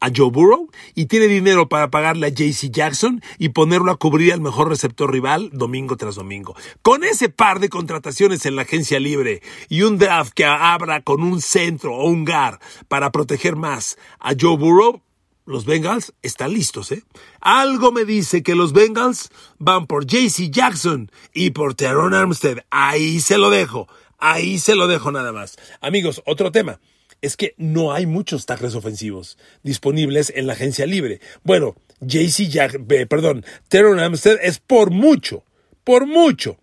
a 0.00 0.10
Joe 0.14 0.30
Burrow 0.30 0.70
y 0.94 1.06
tiene 1.06 1.26
dinero 1.26 1.68
para 1.68 1.90
pagarle 1.90 2.28
a 2.28 2.30
JC 2.30 2.70
Jackson 2.70 3.20
y 3.36 3.48
ponerlo 3.48 3.90
a 3.90 3.96
cubrir 3.96 4.32
al 4.32 4.40
mejor 4.40 4.68
receptor 4.68 5.10
rival 5.10 5.50
domingo 5.52 5.96
tras 5.96 6.14
domingo. 6.14 6.54
Con 6.82 7.02
ese 7.02 7.30
par 7.30 7.58
de 7.58 7.68
contrataciones 7.68 8.46
en 8.46 8.54
la 8.54 8.62
agencia 8.62 9.00
libre 9.00 9.42
y 9.68 9.82
un 9.82 9.98
draft 9.98 10.32
que 10.32 10.44
abra 10.44 11.02
con 11.02 11.24
un 11.24 11.40
centro 11.40 11.96
o 11.96 12.08
un 12.08 12.24
GAR 12.24 12.60
para 12.86 13.10
proteger 13.10 13.56
más 13.56 13.98
a 14.20 14.34
Joe 14.38 14.56
Burrow, 14.56 15.02
los 15.48 15.64
Bengals 15.64 16.12
están 16.22 16.52
listos, 16.52 16.92
¿eh? 16.92 17.02
Algo 17.40 17.90
me 17.90 18.04
dice 18.04 18.42
que 18.42 18.54
los 18.54 18.74
Bengals 18.74 19.30
van 19.58 19.86
por 19.86 20.04
JC 20.04 20.50
Jackson 20.50 21.10
y 21.32 21.50
por 21.50 21.74
Teron 21.74 22.12
Armstead. 22.12 22.58
Ahí 22.70 23.20
se 23.20 23.38
lo 23.38 23.48
dejo. 23.48 23.88
Ahí 24.18 24.58
se 24.58 24.74
lo 24.74 24.86
dejo 24.86 25.10
nada 25.10 25.32
más. 25.32 25.56
Amigos, 25.80 26.22
otro 26.26 26.52
tema. 26.52 26.80
Es 27.22 27.36
que 27.36 27.54
no 27.56 27.92
hay 27.92 28.04
muchos 28.04 28.44
tackles 28.44 28.74
ofensivos 28.74 29.38
disponibles 29.62 30.30
en 30.36 30.46
la 30.46 30.52
agencia 30.52 30.86
libre. 30.86 31.20
Bueno, 31.42 31.76
JC 32.00 32.48
Jack, 32.48 32.78
perdón, 33.08 33.44
Teron 33.68 33.98
Amstead 33.98 34.36
es 34.42 34.58
por 34.58 34.90
mucho, 34.90 35.44
por 35.82 36.06
mucho 36.06 36.58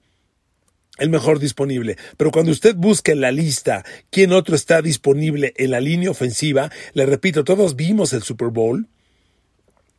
el 0.98 1.10
mejor 1.10 1.40
disponible. 1.40 1.98
Pero 2.18 2.32
cuando 2.32 2.52
usted 2.52 2.76
busca 2.76 3.12
en 3.12 3.22
la 3.22 3.32
lista 3.32 3.86
quién 4.10 4.32
otro 4.32 4.56
está 4.56 4.82
disponible 4.82 5.54
en 5.58 5.72
la 5.72 5.80
línea 5.80 6.12
ofensiva, 6.12 6.72
le 6.94 7.06
repito, 7.06 7.44
todos 7.44 7.76
vimos 7.76 8.14
el 8.14 8.24
Super 8.24 8.50
Bowl, 8.50 8.88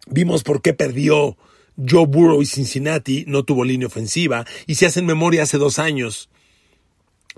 vimos 0.06 0.42
por 0.42 0.62
qué 0.62 0.72
perdió 0.72 1.36
Joe 1.76 2.06
Burrow 2.06 2.40
y 2.42 2.46
Cincinnati, 2.46 3.24
no 3.26 3.44
tuvo 3.44 3.64
línea 3.64 3.86
ofensiva, 3.86 4.46
y 4.66 4.76
se 4.76 4.86
hacen 4.86 5.06
memoria 5.06 5.42
hace 5.42 5.58
dos 5.58 5.78
años, 5.78 6.30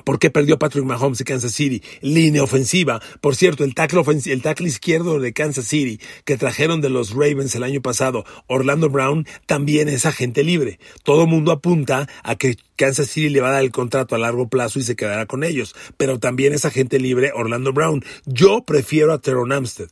¿Por 0.05 0.19
qué 0.19 0.31
perdió 0.31 0.59
Patrick 0.59 0.85
Mahomes 0.85 1.19
de 1.19 1.25
Kansas 1.25 1.53
City? 1.53 1.83
Línea 2.01 2.43
ofensiva. 2.43 3.01
Por 3.21 3.37
cierto, 3.37 3.65
el 3.65 3.75
tackle, 3.75 4.03
el 4.27 4.43
tackle 4.43 4.69
izquierdo 4.69 5.19
de 5.19 5.33
Kansas 5.33 5.67
City 5.67 6.01
que 6.25 6.37
trajeron 6.37 6.81
de 6.81 6.89
los 6.89 7.11
Ravens 7.11 7.55
el 7.55 7.63
año 7.63 7.83
pasado, 7.83 8.25
Orlando 8.47 8.89
Brown, 8.89 9.27
también 9.47 9.89
es 9.89 10.07
agente 10.07 10.45
libre. 10.45 10.79
Todo 11.03 11.27
mundo 11.27 11.53
apunta 11.53 12.09
a 12.23 12.37
que 12.37 12.57
Kansas 12.77 13.09
City 13.09 13.29
le 13.29 13.41
va 13.41 13.49
a 13.49 13.53
dar 13.53 13.65
el 13.65 13.73
contrato 13.73 14.15
a 14.15 14.19
largo 14.19 14.49
plazo 14.49 14.79
y 14.79 14.83
se 14.83 14.97
quedará 14.97 15.27
con 15.27 15.45
ellos. 15.45 15.75
Pero 15.97 16.19
también 16.19 16.55
es 16.55 16.65
agente 16.65 16.99
libre 16.99 17.33
Orlando 17.35 17.73
Brown. 17.73 18.05
Yo 18.25 18.63
prefiero 18.65 19.13
a 19.13 19.19
Teron 19.19 19.53
Amstead, 19.53 19.89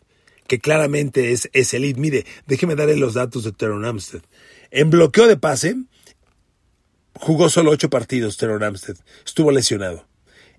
que 0.46 0.60
claramente 0.60 1.32
es, 1.32 1.50
es 1.52 1.74
elite. 1.74 2.00
Mire, 2.00 2.26
déjeme 2.46 2.76
darle 2.76 2.96
los 2.96 3.14
datos 3.14 3.44
de 3.44 3.52
Teron 3.52 3.84
Amstead. 3.84 4.22
En 4.70 4.90
bloqueo 4.90 5.26
de 5.26 5.36
pase, 5.36 5.76
Jugó 7.20 7.48
solo 7.48 7.70
ocho 7.70 7.90
partidos 7.90 8.36
Teron 8.36 8.62
Amstead. 8.62 8.96
Estuvo 9.24 9.50
lesionado. 9.50 10.06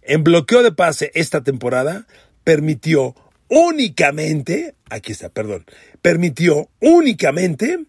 En 0.02 0.24
bloqueo 0.24 0.64
de 0.64 0.72
pase 0.72 1.12
esta 1.14 1.44
temporada 1.44 2.08
permitió 2.44 3.16
únicamente, 3.50 4.76
aquí 4.90 5.12
está, 5.12 5.30
perdón, 5.30 5.66
permitió 6.02 6.70
únicamente 6.80 7.86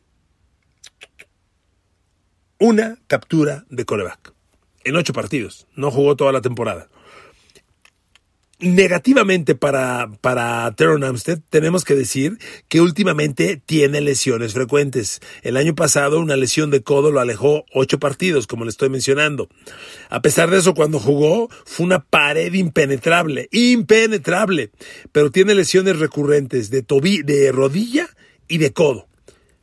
una 2.58 2.98
captura 3.06 3.64
de 3.70 3.84
coreback. 3.84 4.32
En 4.84 4.96
ocho 4.96 5.12
partidos. 5.12 5.66
No 5.74 5.90
jugó 5.90 6.16
toda 6.16 6.32
la 6.32 6.40
temporada 6.40 6.88
negativamente 8.60 9.54
para, 9.54 10.10
para 10.20 10.70
Teron 10.72 11.04
Amstead, 11.04 11.38
tenemos 11.48 11.84
que 11.84 11.94
decir 11.94 12.38
que 12.68 12.80
últimamente 12.80 13.56
tiene 13.56 14.00
lesiones 14.00 14.52
frecuentes. 14.52 15.20
El 15.42 15.56
año 15.56 15.74
pasado 15.74 16.18
una 16.20 16.36
lesión 16.36 16.70
de 16.70 16.82
codo 16.82 17.10
lo 17.10 17.20
alejó 17.20 17.64
ocho 17.72 17.98
partidos, 17.98 18.46
como 18.46 18.64
le 18.64 18.70
estoy 18.70 18.88
mencionando. 18.88 19.48
A 20.10 20.22
pesar 20.22 20.50
de 20.50 20.58
eso, 20.58 20.74
cuando 20.74 20.98
jugó 20.98 21.48
fue 21.64 21.86
una 21.86 22.04
pared 22.04 22.52
impenetrable, 22.52 23.48
impenetrable. 23.52 24.70
Pero 25.12 25.30
tiene 25.30 25.54
lesiones 25.54 25.98
recurrentes 25.98 26.70
de, 26.70 26.82
tobi 26.82 27.22
de 27.22 27.52
rodilla 27.52 28.08
y 28.48 28.58
de 28.58 28.72
codo. 28.72 29.06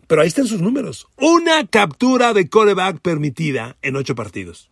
Pero 0.08 0.22
ahí 0.22 0.28
están 0.28 0.48
sus 0.48 0.62
números. 0.62 1.08
Una 1.18 1.66
captura 1.68 2.34
de 2.34 2.48
coreback 2.48 3.00
permitida 3.00 3.76
en 3.82 3.96
ocho 3.96 4.16
partidos. 4.16 4.70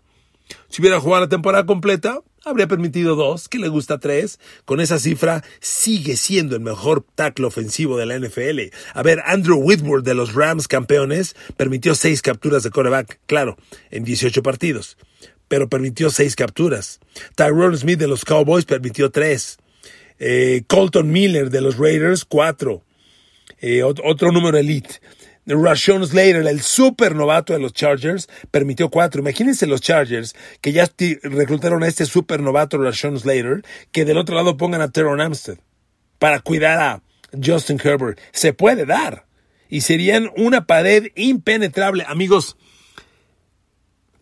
Si 0.70 0.82
hubiera 0.82 1.00
jugado 1.00 1.26
la 1.26 1.30
temporada 1.30 1.66
completa, 1.66 2.22
habría 2.46 2.68
permitido 2.68 3.16
dos, 3.16 3.48
que 3.48 3.60
le 3.60 3.68
gusta 3.68 4.00
tres. 4.00 4.40
Con 4.66 4.80
esa 4.80 5.00
cifra 5.00 5.44
sigue 5.60 6.16
siendo 6.16 6.56
el 6.56 6.62
mejor 6.62 7.06
tackle 7.16 7.46
ofensivo 7.46 7.98
de 7.98 8.06
la 8.06 8.20
NFL. 8.20 8.74
A 8.94 9.04
ver, 9.04 9.22
Andrew 9.26 9.58
Whitworth 9.58 10.06
de 10.06 10.14
los 10.14 10.34
Rams 10.34 10.68
campeones 10.68 11.36
permitió 11.58 11.96
seis 11.96 12.22
capturas 12.22 12.64
de 12.64 12.72
coreback, 12.72 13.20
claro, 13.26 13.58
en 13.92 14.04
18 14.04 14.44
partidos, 14.44 14.98
pero 15.48 15.70
permitió 15.70 16.10
seis 16.10 16.36
capturas. 16.36 17.00
Tyrone 17.36 17.78
Smith 17.78 18.00
de 18.00 18.08
los 18.08 18.26
Cowboys 18.26 18.66
permitió 18.66 19.12
tres. 19.12 19.58
Eh, 20.20 20.64
Colton 20.68 21.12
Miller 21.12 21.50
de 21.50 21.62
los 21.62 21.78
Raiders, 21.78 22.26
cuatro. 22.26 22.84
Eh, 23.60 23.84
otro 23.84 24.32
número 24.32 24.58
elite. 24.58 25.00
Rashawn 25.46 26.06
Slater, 26.06 26.48
el 26.48 26.62
super 26.62 27.16
novato 27.16 27.54
de 27.54 27.60
los 27.60 27.74
Chargers, 27.74 28.30
permitió 28.52 28.90
cuatro. 28.90 29.22
Imagínense 29.22 29.68
los 29.68 29.82
Chargers 29.82 30.36
que 30.62 30.72
ya 30.72 30.90
reclutaron 31.24 31.84
a 31.84 31.88
este 31.88 32.06
super 32.06 32.42
novato 32.42 32.78
Rashawn 32.78 33.20
Slater, 33.20 33.64
que 33.92 34.06
del 34.06 34.18
otro 34.18 34.36
lado 34.36 34.58
pongan 34.58 34.82
a 34.82 34.92
Teron 34.92 35.22
Amstead 35.22 35.58
para 36.20 36.40
cuidar 36.40 36.80
a 36.80 37.02
Justin 37.44 37.80
Herbert. 37.84 38.20
Se 38.32 38.54
puede 38.54 38.86
dar. 38.86 39.26
Y 39.70 39.82
serían 39.82 40.30
una 40.38 40.68
pared 40.68 41.08
impenetrable. 41.16 42.06
Amigos, 42.08 42.58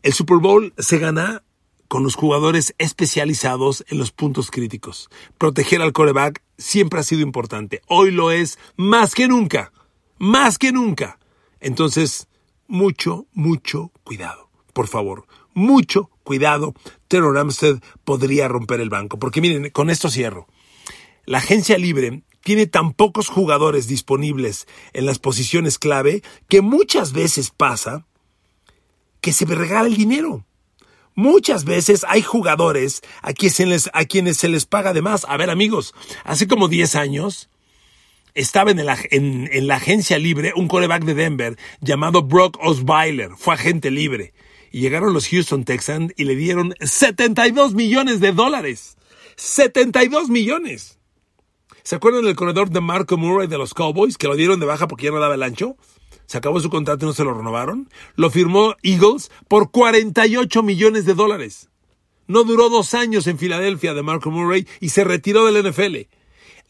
el 0.02 0.14
Super 0.14 0.38
Bowl 0.38 0.74
se 0.78 0.98
gana 0.98 1.44
con 1.90 2.04
los 2.04 2.16
jugadores 2.16 2.74
especializados 2.78 3.84
en 3.90 3.98
los 3.98 4.14
puntos 4.14 4.50
críticos. 4.50 5.10
Proteger 5.38 5.82
al 5.82 5.92
coreback 5.92 6.42
siempre 6.58 7.02
ha 7.02 7.04
sido 7.04 7.22
importante. 7.22 7.82
Hoy 7.88 8.12
lo 8.12 8.32
es 8.32 8.58
más 8.78 9.14
que 9.14 9.28
nunca 9.28 9.74
más 10.22 10.60
que 10.60 10.72
nunca. 10.72 11.18
Entonces, 11.60 12.28
mucho, 12.68 13.26
mucho 13.34 13.92
cuidado. 14.04 14.50
Por 14.72 14.88
favor, 14.88 15.26
mucho 15.56 16.12
cuidado. 16.24 16.76
Terror 17.08 17.36
Amstead 17.40 17.82
podría 18.04 18.48
romper 18.48 18.82
el 18.82 18.92
banco. 18.92 19.18
Porque 19.18 19.42
miren, 19.42 19.72
con 19.72 19.90
esto 19.90 20.12
cierro. 20.12 20.48
La 21.26 21.40
agencia 21.40 21.80
libre 21.80 22.22
tiene 22.44 22.68
tan 22.68 22.94
pocos 22.94 23.30
jugadores 23.30 23.88
disponibles 23.88 24.68
en 24.94 25.08
las 25.08 25.18
posiciones 25.18 25.80
clave 25.80 26.22
que 26.48 26.62
muchas 26.62 27.14
veces 27.14 27.50
pasa 27.50 28.06
que 29.22 29.34
se 29.34 29.46
regala 29.46 29.88
el 29.88 29.98
dinero. 29.98 30.46
Muchas 31.16 31.66
veces 31.66 32.06
hay 32.08 32.22
jugadores 32.22 33.02
a 33.24 33.34
quienes, 33.34 33.56
se 33.56 33.66
les, 33.66 33.90
a 33.94 34.06
quienes 34.06 34.38
se 34.38 34.50
les 34.50 34.68
paga 34.68 34.94
de 34.94 35.02
más. 35.02 35.26
A 35.28 35.36
ver 35.38 35.50
amigos, 35.50 35.96
hace 36.24 36.48
como 36.48 36.68
10 36.68 36.96
años 36.96 37.50
estaba 38.34 38.72
en, 38.72 38.80
en, 39.52 39.68
la 39.68 39.76
agencia 39.76 40.18
libre 40.18 40.54
un 40.56 40.68
coreback 40.68 41.04
de 41.04 41.14
Denver 41.14 41.58
llamado 41.80 42.24
Brock 42.24 42.58
Osweiler, 42.62 43.32
fue 43.38 43.54
agente 43.54 43.92
libre. 43.92 44.34
Y 44.72 44.82
llegaron 44.82 45.14
los 45.14 45.28
Houston 45.28 45.66
Texans 45.66 46.14
y 46.16 46.24
le 46.24 46.36
dieron 46.36 46.74
72 46.80 47.74
millones 47.74 48.20
de 48.22 48.32
dólares. 48.32 48.98
72 49.36 50.30
millones. 50.30 51.00
¿Se 51.84 51.96
acuerdan 51.96 52.24
del 52.24 52.36
corredor 52.36 52.70
de 52.70 52.80
Marco 52.80 53.18
Murray 53.18 53.48
de 53.48 53.58
los 53.58 53.74
Cowboys 53.74 54.18
que 54.18 54.28
lo 54.28 54.36
dieron 54.36 54.60
de 54.60 54.66
baja 54.66 54.88
porque 54.88 55.06
ya 55.06 55.12
no 55.12 55.20
daba 55.20 55.36
el 55.36 55.44
ancho? 55.44 55.76
se 56.32 56.38
acabó 56.38 56.62
su 56.62 56.70
contrato 56.70 57.04
y 57.04 57.08
no 57.08 57.14
se 57.14 57.26
lo 57.26 57.34
renovaron. 57.34 57.90
Lo 58.16 58.30
firmó 58.30 58.76
Eagles 58.84 59.30
por 59.50 59.70
48 59.70 60.64
millones 60.64 61.04
de 61.04 61.14
dólares. 61.14 61.70
No 62.26 62.46
duró 62.46 62.70
dos 62.70 62.94
años 62.94 63.28
en 63.28 63.38
Filadelfia 63.38 63.94
de 63.94 64.02
Marco 64.02 64.32
Murray 64.32 64.66
y 64.80 64.90
se 64.90 65.04
retiró 65.04 65.46
del 65.46 65.70
NFL. 65.70 66.08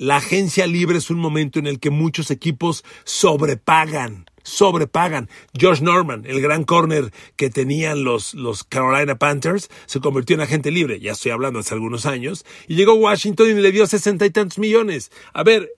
La 0.01 0.15
agencia 0.15 0.65
libre 0.65 0.97
es 0.97 1.11
un 1.11 1.19
momento 1.19 1.59
en 1.59 1.67
el 1.67 1.79
que 1.79 1.91
muchos 1.91 2.31
equipos 2.31 2.83
sobrepagan, 3.03 4.25
sobrepagan. 4.41 5.29
Josh 5.61 5.81
Norman, 5.81 6.23
el 6.25 6.41
gran 6.41 6.63
corner 6.63 7.13
que 7.35 7.51
tenían 7.51 8.03
los, 8.03 8.33
los 8.33 8.63
Carolina 8.63 9.19
Panthers, 9.19 9.69
se 9.85 9.99
convirtió 9.99 10.33
en 10.35 10.41
agente 10.41 10.71
libre, 10.71 10.99
ya 10.99 11.11
estoy 11.11 11.33
hablando 11.33 11.59
hace 11.59 11.75
algunos 11.75 12.07
años, 12.07 12.47
y 12.67 12.77
llegó 12.77 12.95
Washington 12.95 13.51
y 13.51 13.53
le 13.61 13.71
dio 13.71 13.85
sesenta 13.85 14.25
y 14.25 14.31
tantos 14.31 14.57
millones. 14.57 15.11
A 15.33 15.43
ver, 15.43 15.69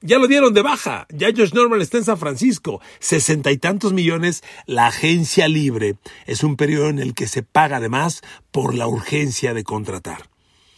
ya 0.00 0.20
lo 0.20 0.28
dieron 0.28 0.54
de 0.54 0.62
baja. 0.62 1.08
Ya 1.12 1.30
Josh 1.36 1.52
Norman 1.52 1.80
está 1.80 1.98
en 1.98 2.04
San 2.04 2.18
Francisco. 2.18 2.80
Sesenta 3.00 3.50
y 3.50 3.58
tantos 3.58 3.92
millones. 3.92 4.44
La 4.66 4.86
agencia 4.86 5.48
libre 5.48 5.96
es 6.26 6.44
un 6.44 6.54
periodo 6.54 6.88
en 6.88 7.00
el 7.00 7.14
que 7.14 7.26
se 7.26 7.42
paga 7.42 7.78
además 7.78 8.22
por 8.52 8.76
la 8.76 8.86
urgencia 8.86 9.54
de 9.54 9.64
contratar. 9.64 10.30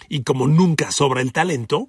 Y 0.08 0.22
como 0.22 0.46
nunca 0.46 0.90
sobra 0.90 1.20
el 1.20 1.32
talento, 1.32 1.88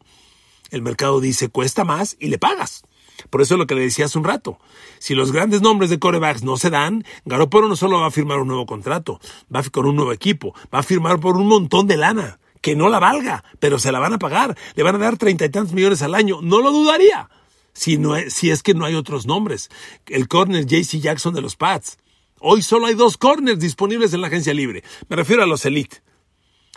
el 0.72 0.82
mercado 0.82 1.20
dice 1.20 1.50
cuesta 1.50 1.84
más 1.84 2.16
y 2.20 2.28
le 2.28 2.38
pagas. 2.38 2.84
Por 3.30 3.42
eso 3.42 3.56
es 3.56 3.60
lo 3.60 3.68
que 3.68 3.76
le 3.76 3.82
decía 3.82 4.06
hace 4.06 4.18
un 4.18 4.24
rato. 4.24 4.60
Si 5.00 5.16
los 5.16 5.32
grandes 5.32 5.62
nombres 5.62 5.90
de 5.90 6.00
corebacks 6.00 6.44
no 6.44 6.58
se 6.58 6.70
dan, 6.70 7.06
Garoppolo 7.26 7.68
no 7.68 7.76
solo 7.76 8.00
va 8.00 8.08
a 8.08 8.12
firmar 8.12 8.40
un 8.40 8.48
nuevo 8.48 8.66
contrato, 8.66 9.20
va 9.54 9.60
a 9.60 9.64
con 9.64 9.86
un 9.86 9.96
nuevo 9.96 10.12
equipo, 10.12 10.54
va 10.74 10.80
a 10.80 10.84
firmar 10.84 11.20
por 11.20 11.38
un 11.38 11.48
montón 11.48 11.88
de 11.88 11.98
lana 11.98 12.40
que 12.64 12.76
no 12.78 12.88
la 12.88 13.00
valga, 13.00 13.44
pero 13.60 13.78
se 13.78 13.92
la 13.92 14.00
van 14.00 14.14
a 14.14 14.20
pagar. 14.20 14.58
Le 14.76 14.84
van 14.84 14.96
a 14.96 15.00
dar 15.00 15.18
treinta 15.18 15.46
y 15.46 15.50
tantos 15.50 15.74
millones 15.74 16.02
al 16.02 16.16
año. 16.16 16.42
No 16.42 16.62
lo 16.62 16.72
dudaría. 16.72 17.30
Si, 17.74 17.98
no 17.98 18.16
es, 18.16 18.34
si 18.34 18.52
es 18.52 18.64
que 18.64 18.74
no 18.74 18.86
hay 18.86 18.96
otros 18.96 19.26
nombres. 19.26 19.70
El 20.08 20.30
corner 20.30 20.66
JC 20.66 21.02
Jackson 21.02 21.34
de 21.34 21.42
los 21.42 21.58
Pats. 21.58 21.98
Hoy 22.40 22.62
solo 22.62 22.86
hay 22.86 22.94
dos 22.94 23.18
corners 23.18 23.60
disponibles 23.60 24.14
en 24.14 24.22
la 24.22 24.28
agencia 24.28 24.54
libre. 24.54 24.84
Me 25.10 25.18
refiero 25.18 25.44
a 25.44 25.46
los 25.46 25.66
Elite. 25.66 26.02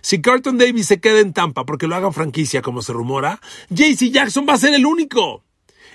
Si 0.06 0.20
Carlton 0.20 0.56
Davis 0.56 0.86
se 0.86 1.00
queda 1.00 1.18
en 1.18 1.32
Tampa 1.32 1.66
porque 1.66 1.88
lo 1.88 1.96
hagan 1.96 2.12
franquicia 2.12 2.62
como 2.62 2.80
se 2.80 2.92
rumora, 2.92 3.40
JC 3.70 4.12
Jackson 4.12 4.46
va 4.48 4.52
a 4.52 4.56
ser 4.56 4.72
el 4.72 4.86
único. 4.86 5.42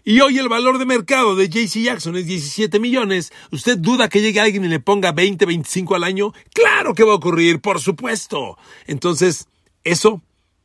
Y 0.04 0.20
hoy 0.20 0.38
el 0.38 0.50
valor 0.50 0.80
de 0.80 0.86
mercado 0.86 1.38
de 1.38 1.48
JC 1.48 1.82
Jackson 1.82 2.18
es 2.18 2.26
17 2.26 2.78
millones. 2.82 3.32
¿Usted 3.54 3.78
duda 3.78 4.10
que 4.10 4.20
llegue 4.20 4.42
alguien 4.42 4.66
y 4.66 4.68
le 4.68 4.82
ponga 4.82 5.14
20, 5.14 5.46
25 5.46 5.96
al 5.96 6.04
año? 6.04 6.34
Claro 6.54 6.94
que 6.94 7.06
va 7.06 7.14
a 7.14 7.16
ocurrir, 7.16 7.62
por 7.62 7.80
supuesto. 7.80 8.58
Entonces, 8.86 9.48
eso 9.86 10.22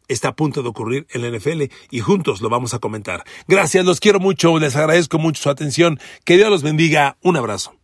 está 0.08 0.30
a 0.30 0.34
punto 0.34 0.64
de 0.64 0.68
ocurrir 0.68 1.06
en 1.10 1.22
la 1.22 1.30
NFL 1.30 1.72
y 1.92 2.00
juntos 2.00 2.40
lo 2.40 2.48
vamos 2.48 2.74
a 2.74 2.80
comentar. 2.80 3.22
Gracias, 3.46 3.84
los 3.84 4.00
quiero 4.00 4.18
mucho, 4.18 4.58
les 4.58 4.74
agradezco 4.74 5.20
mucho 5.20 5.40
su 5.40 5.50
atención. 5.50 6.00
Que 6.24 6.36
Dios 6.36 6.50
los 6.50 6.64
bendiga. 6.64 7.16
Un 7.22 7.36
abrazo. 7.36 7.75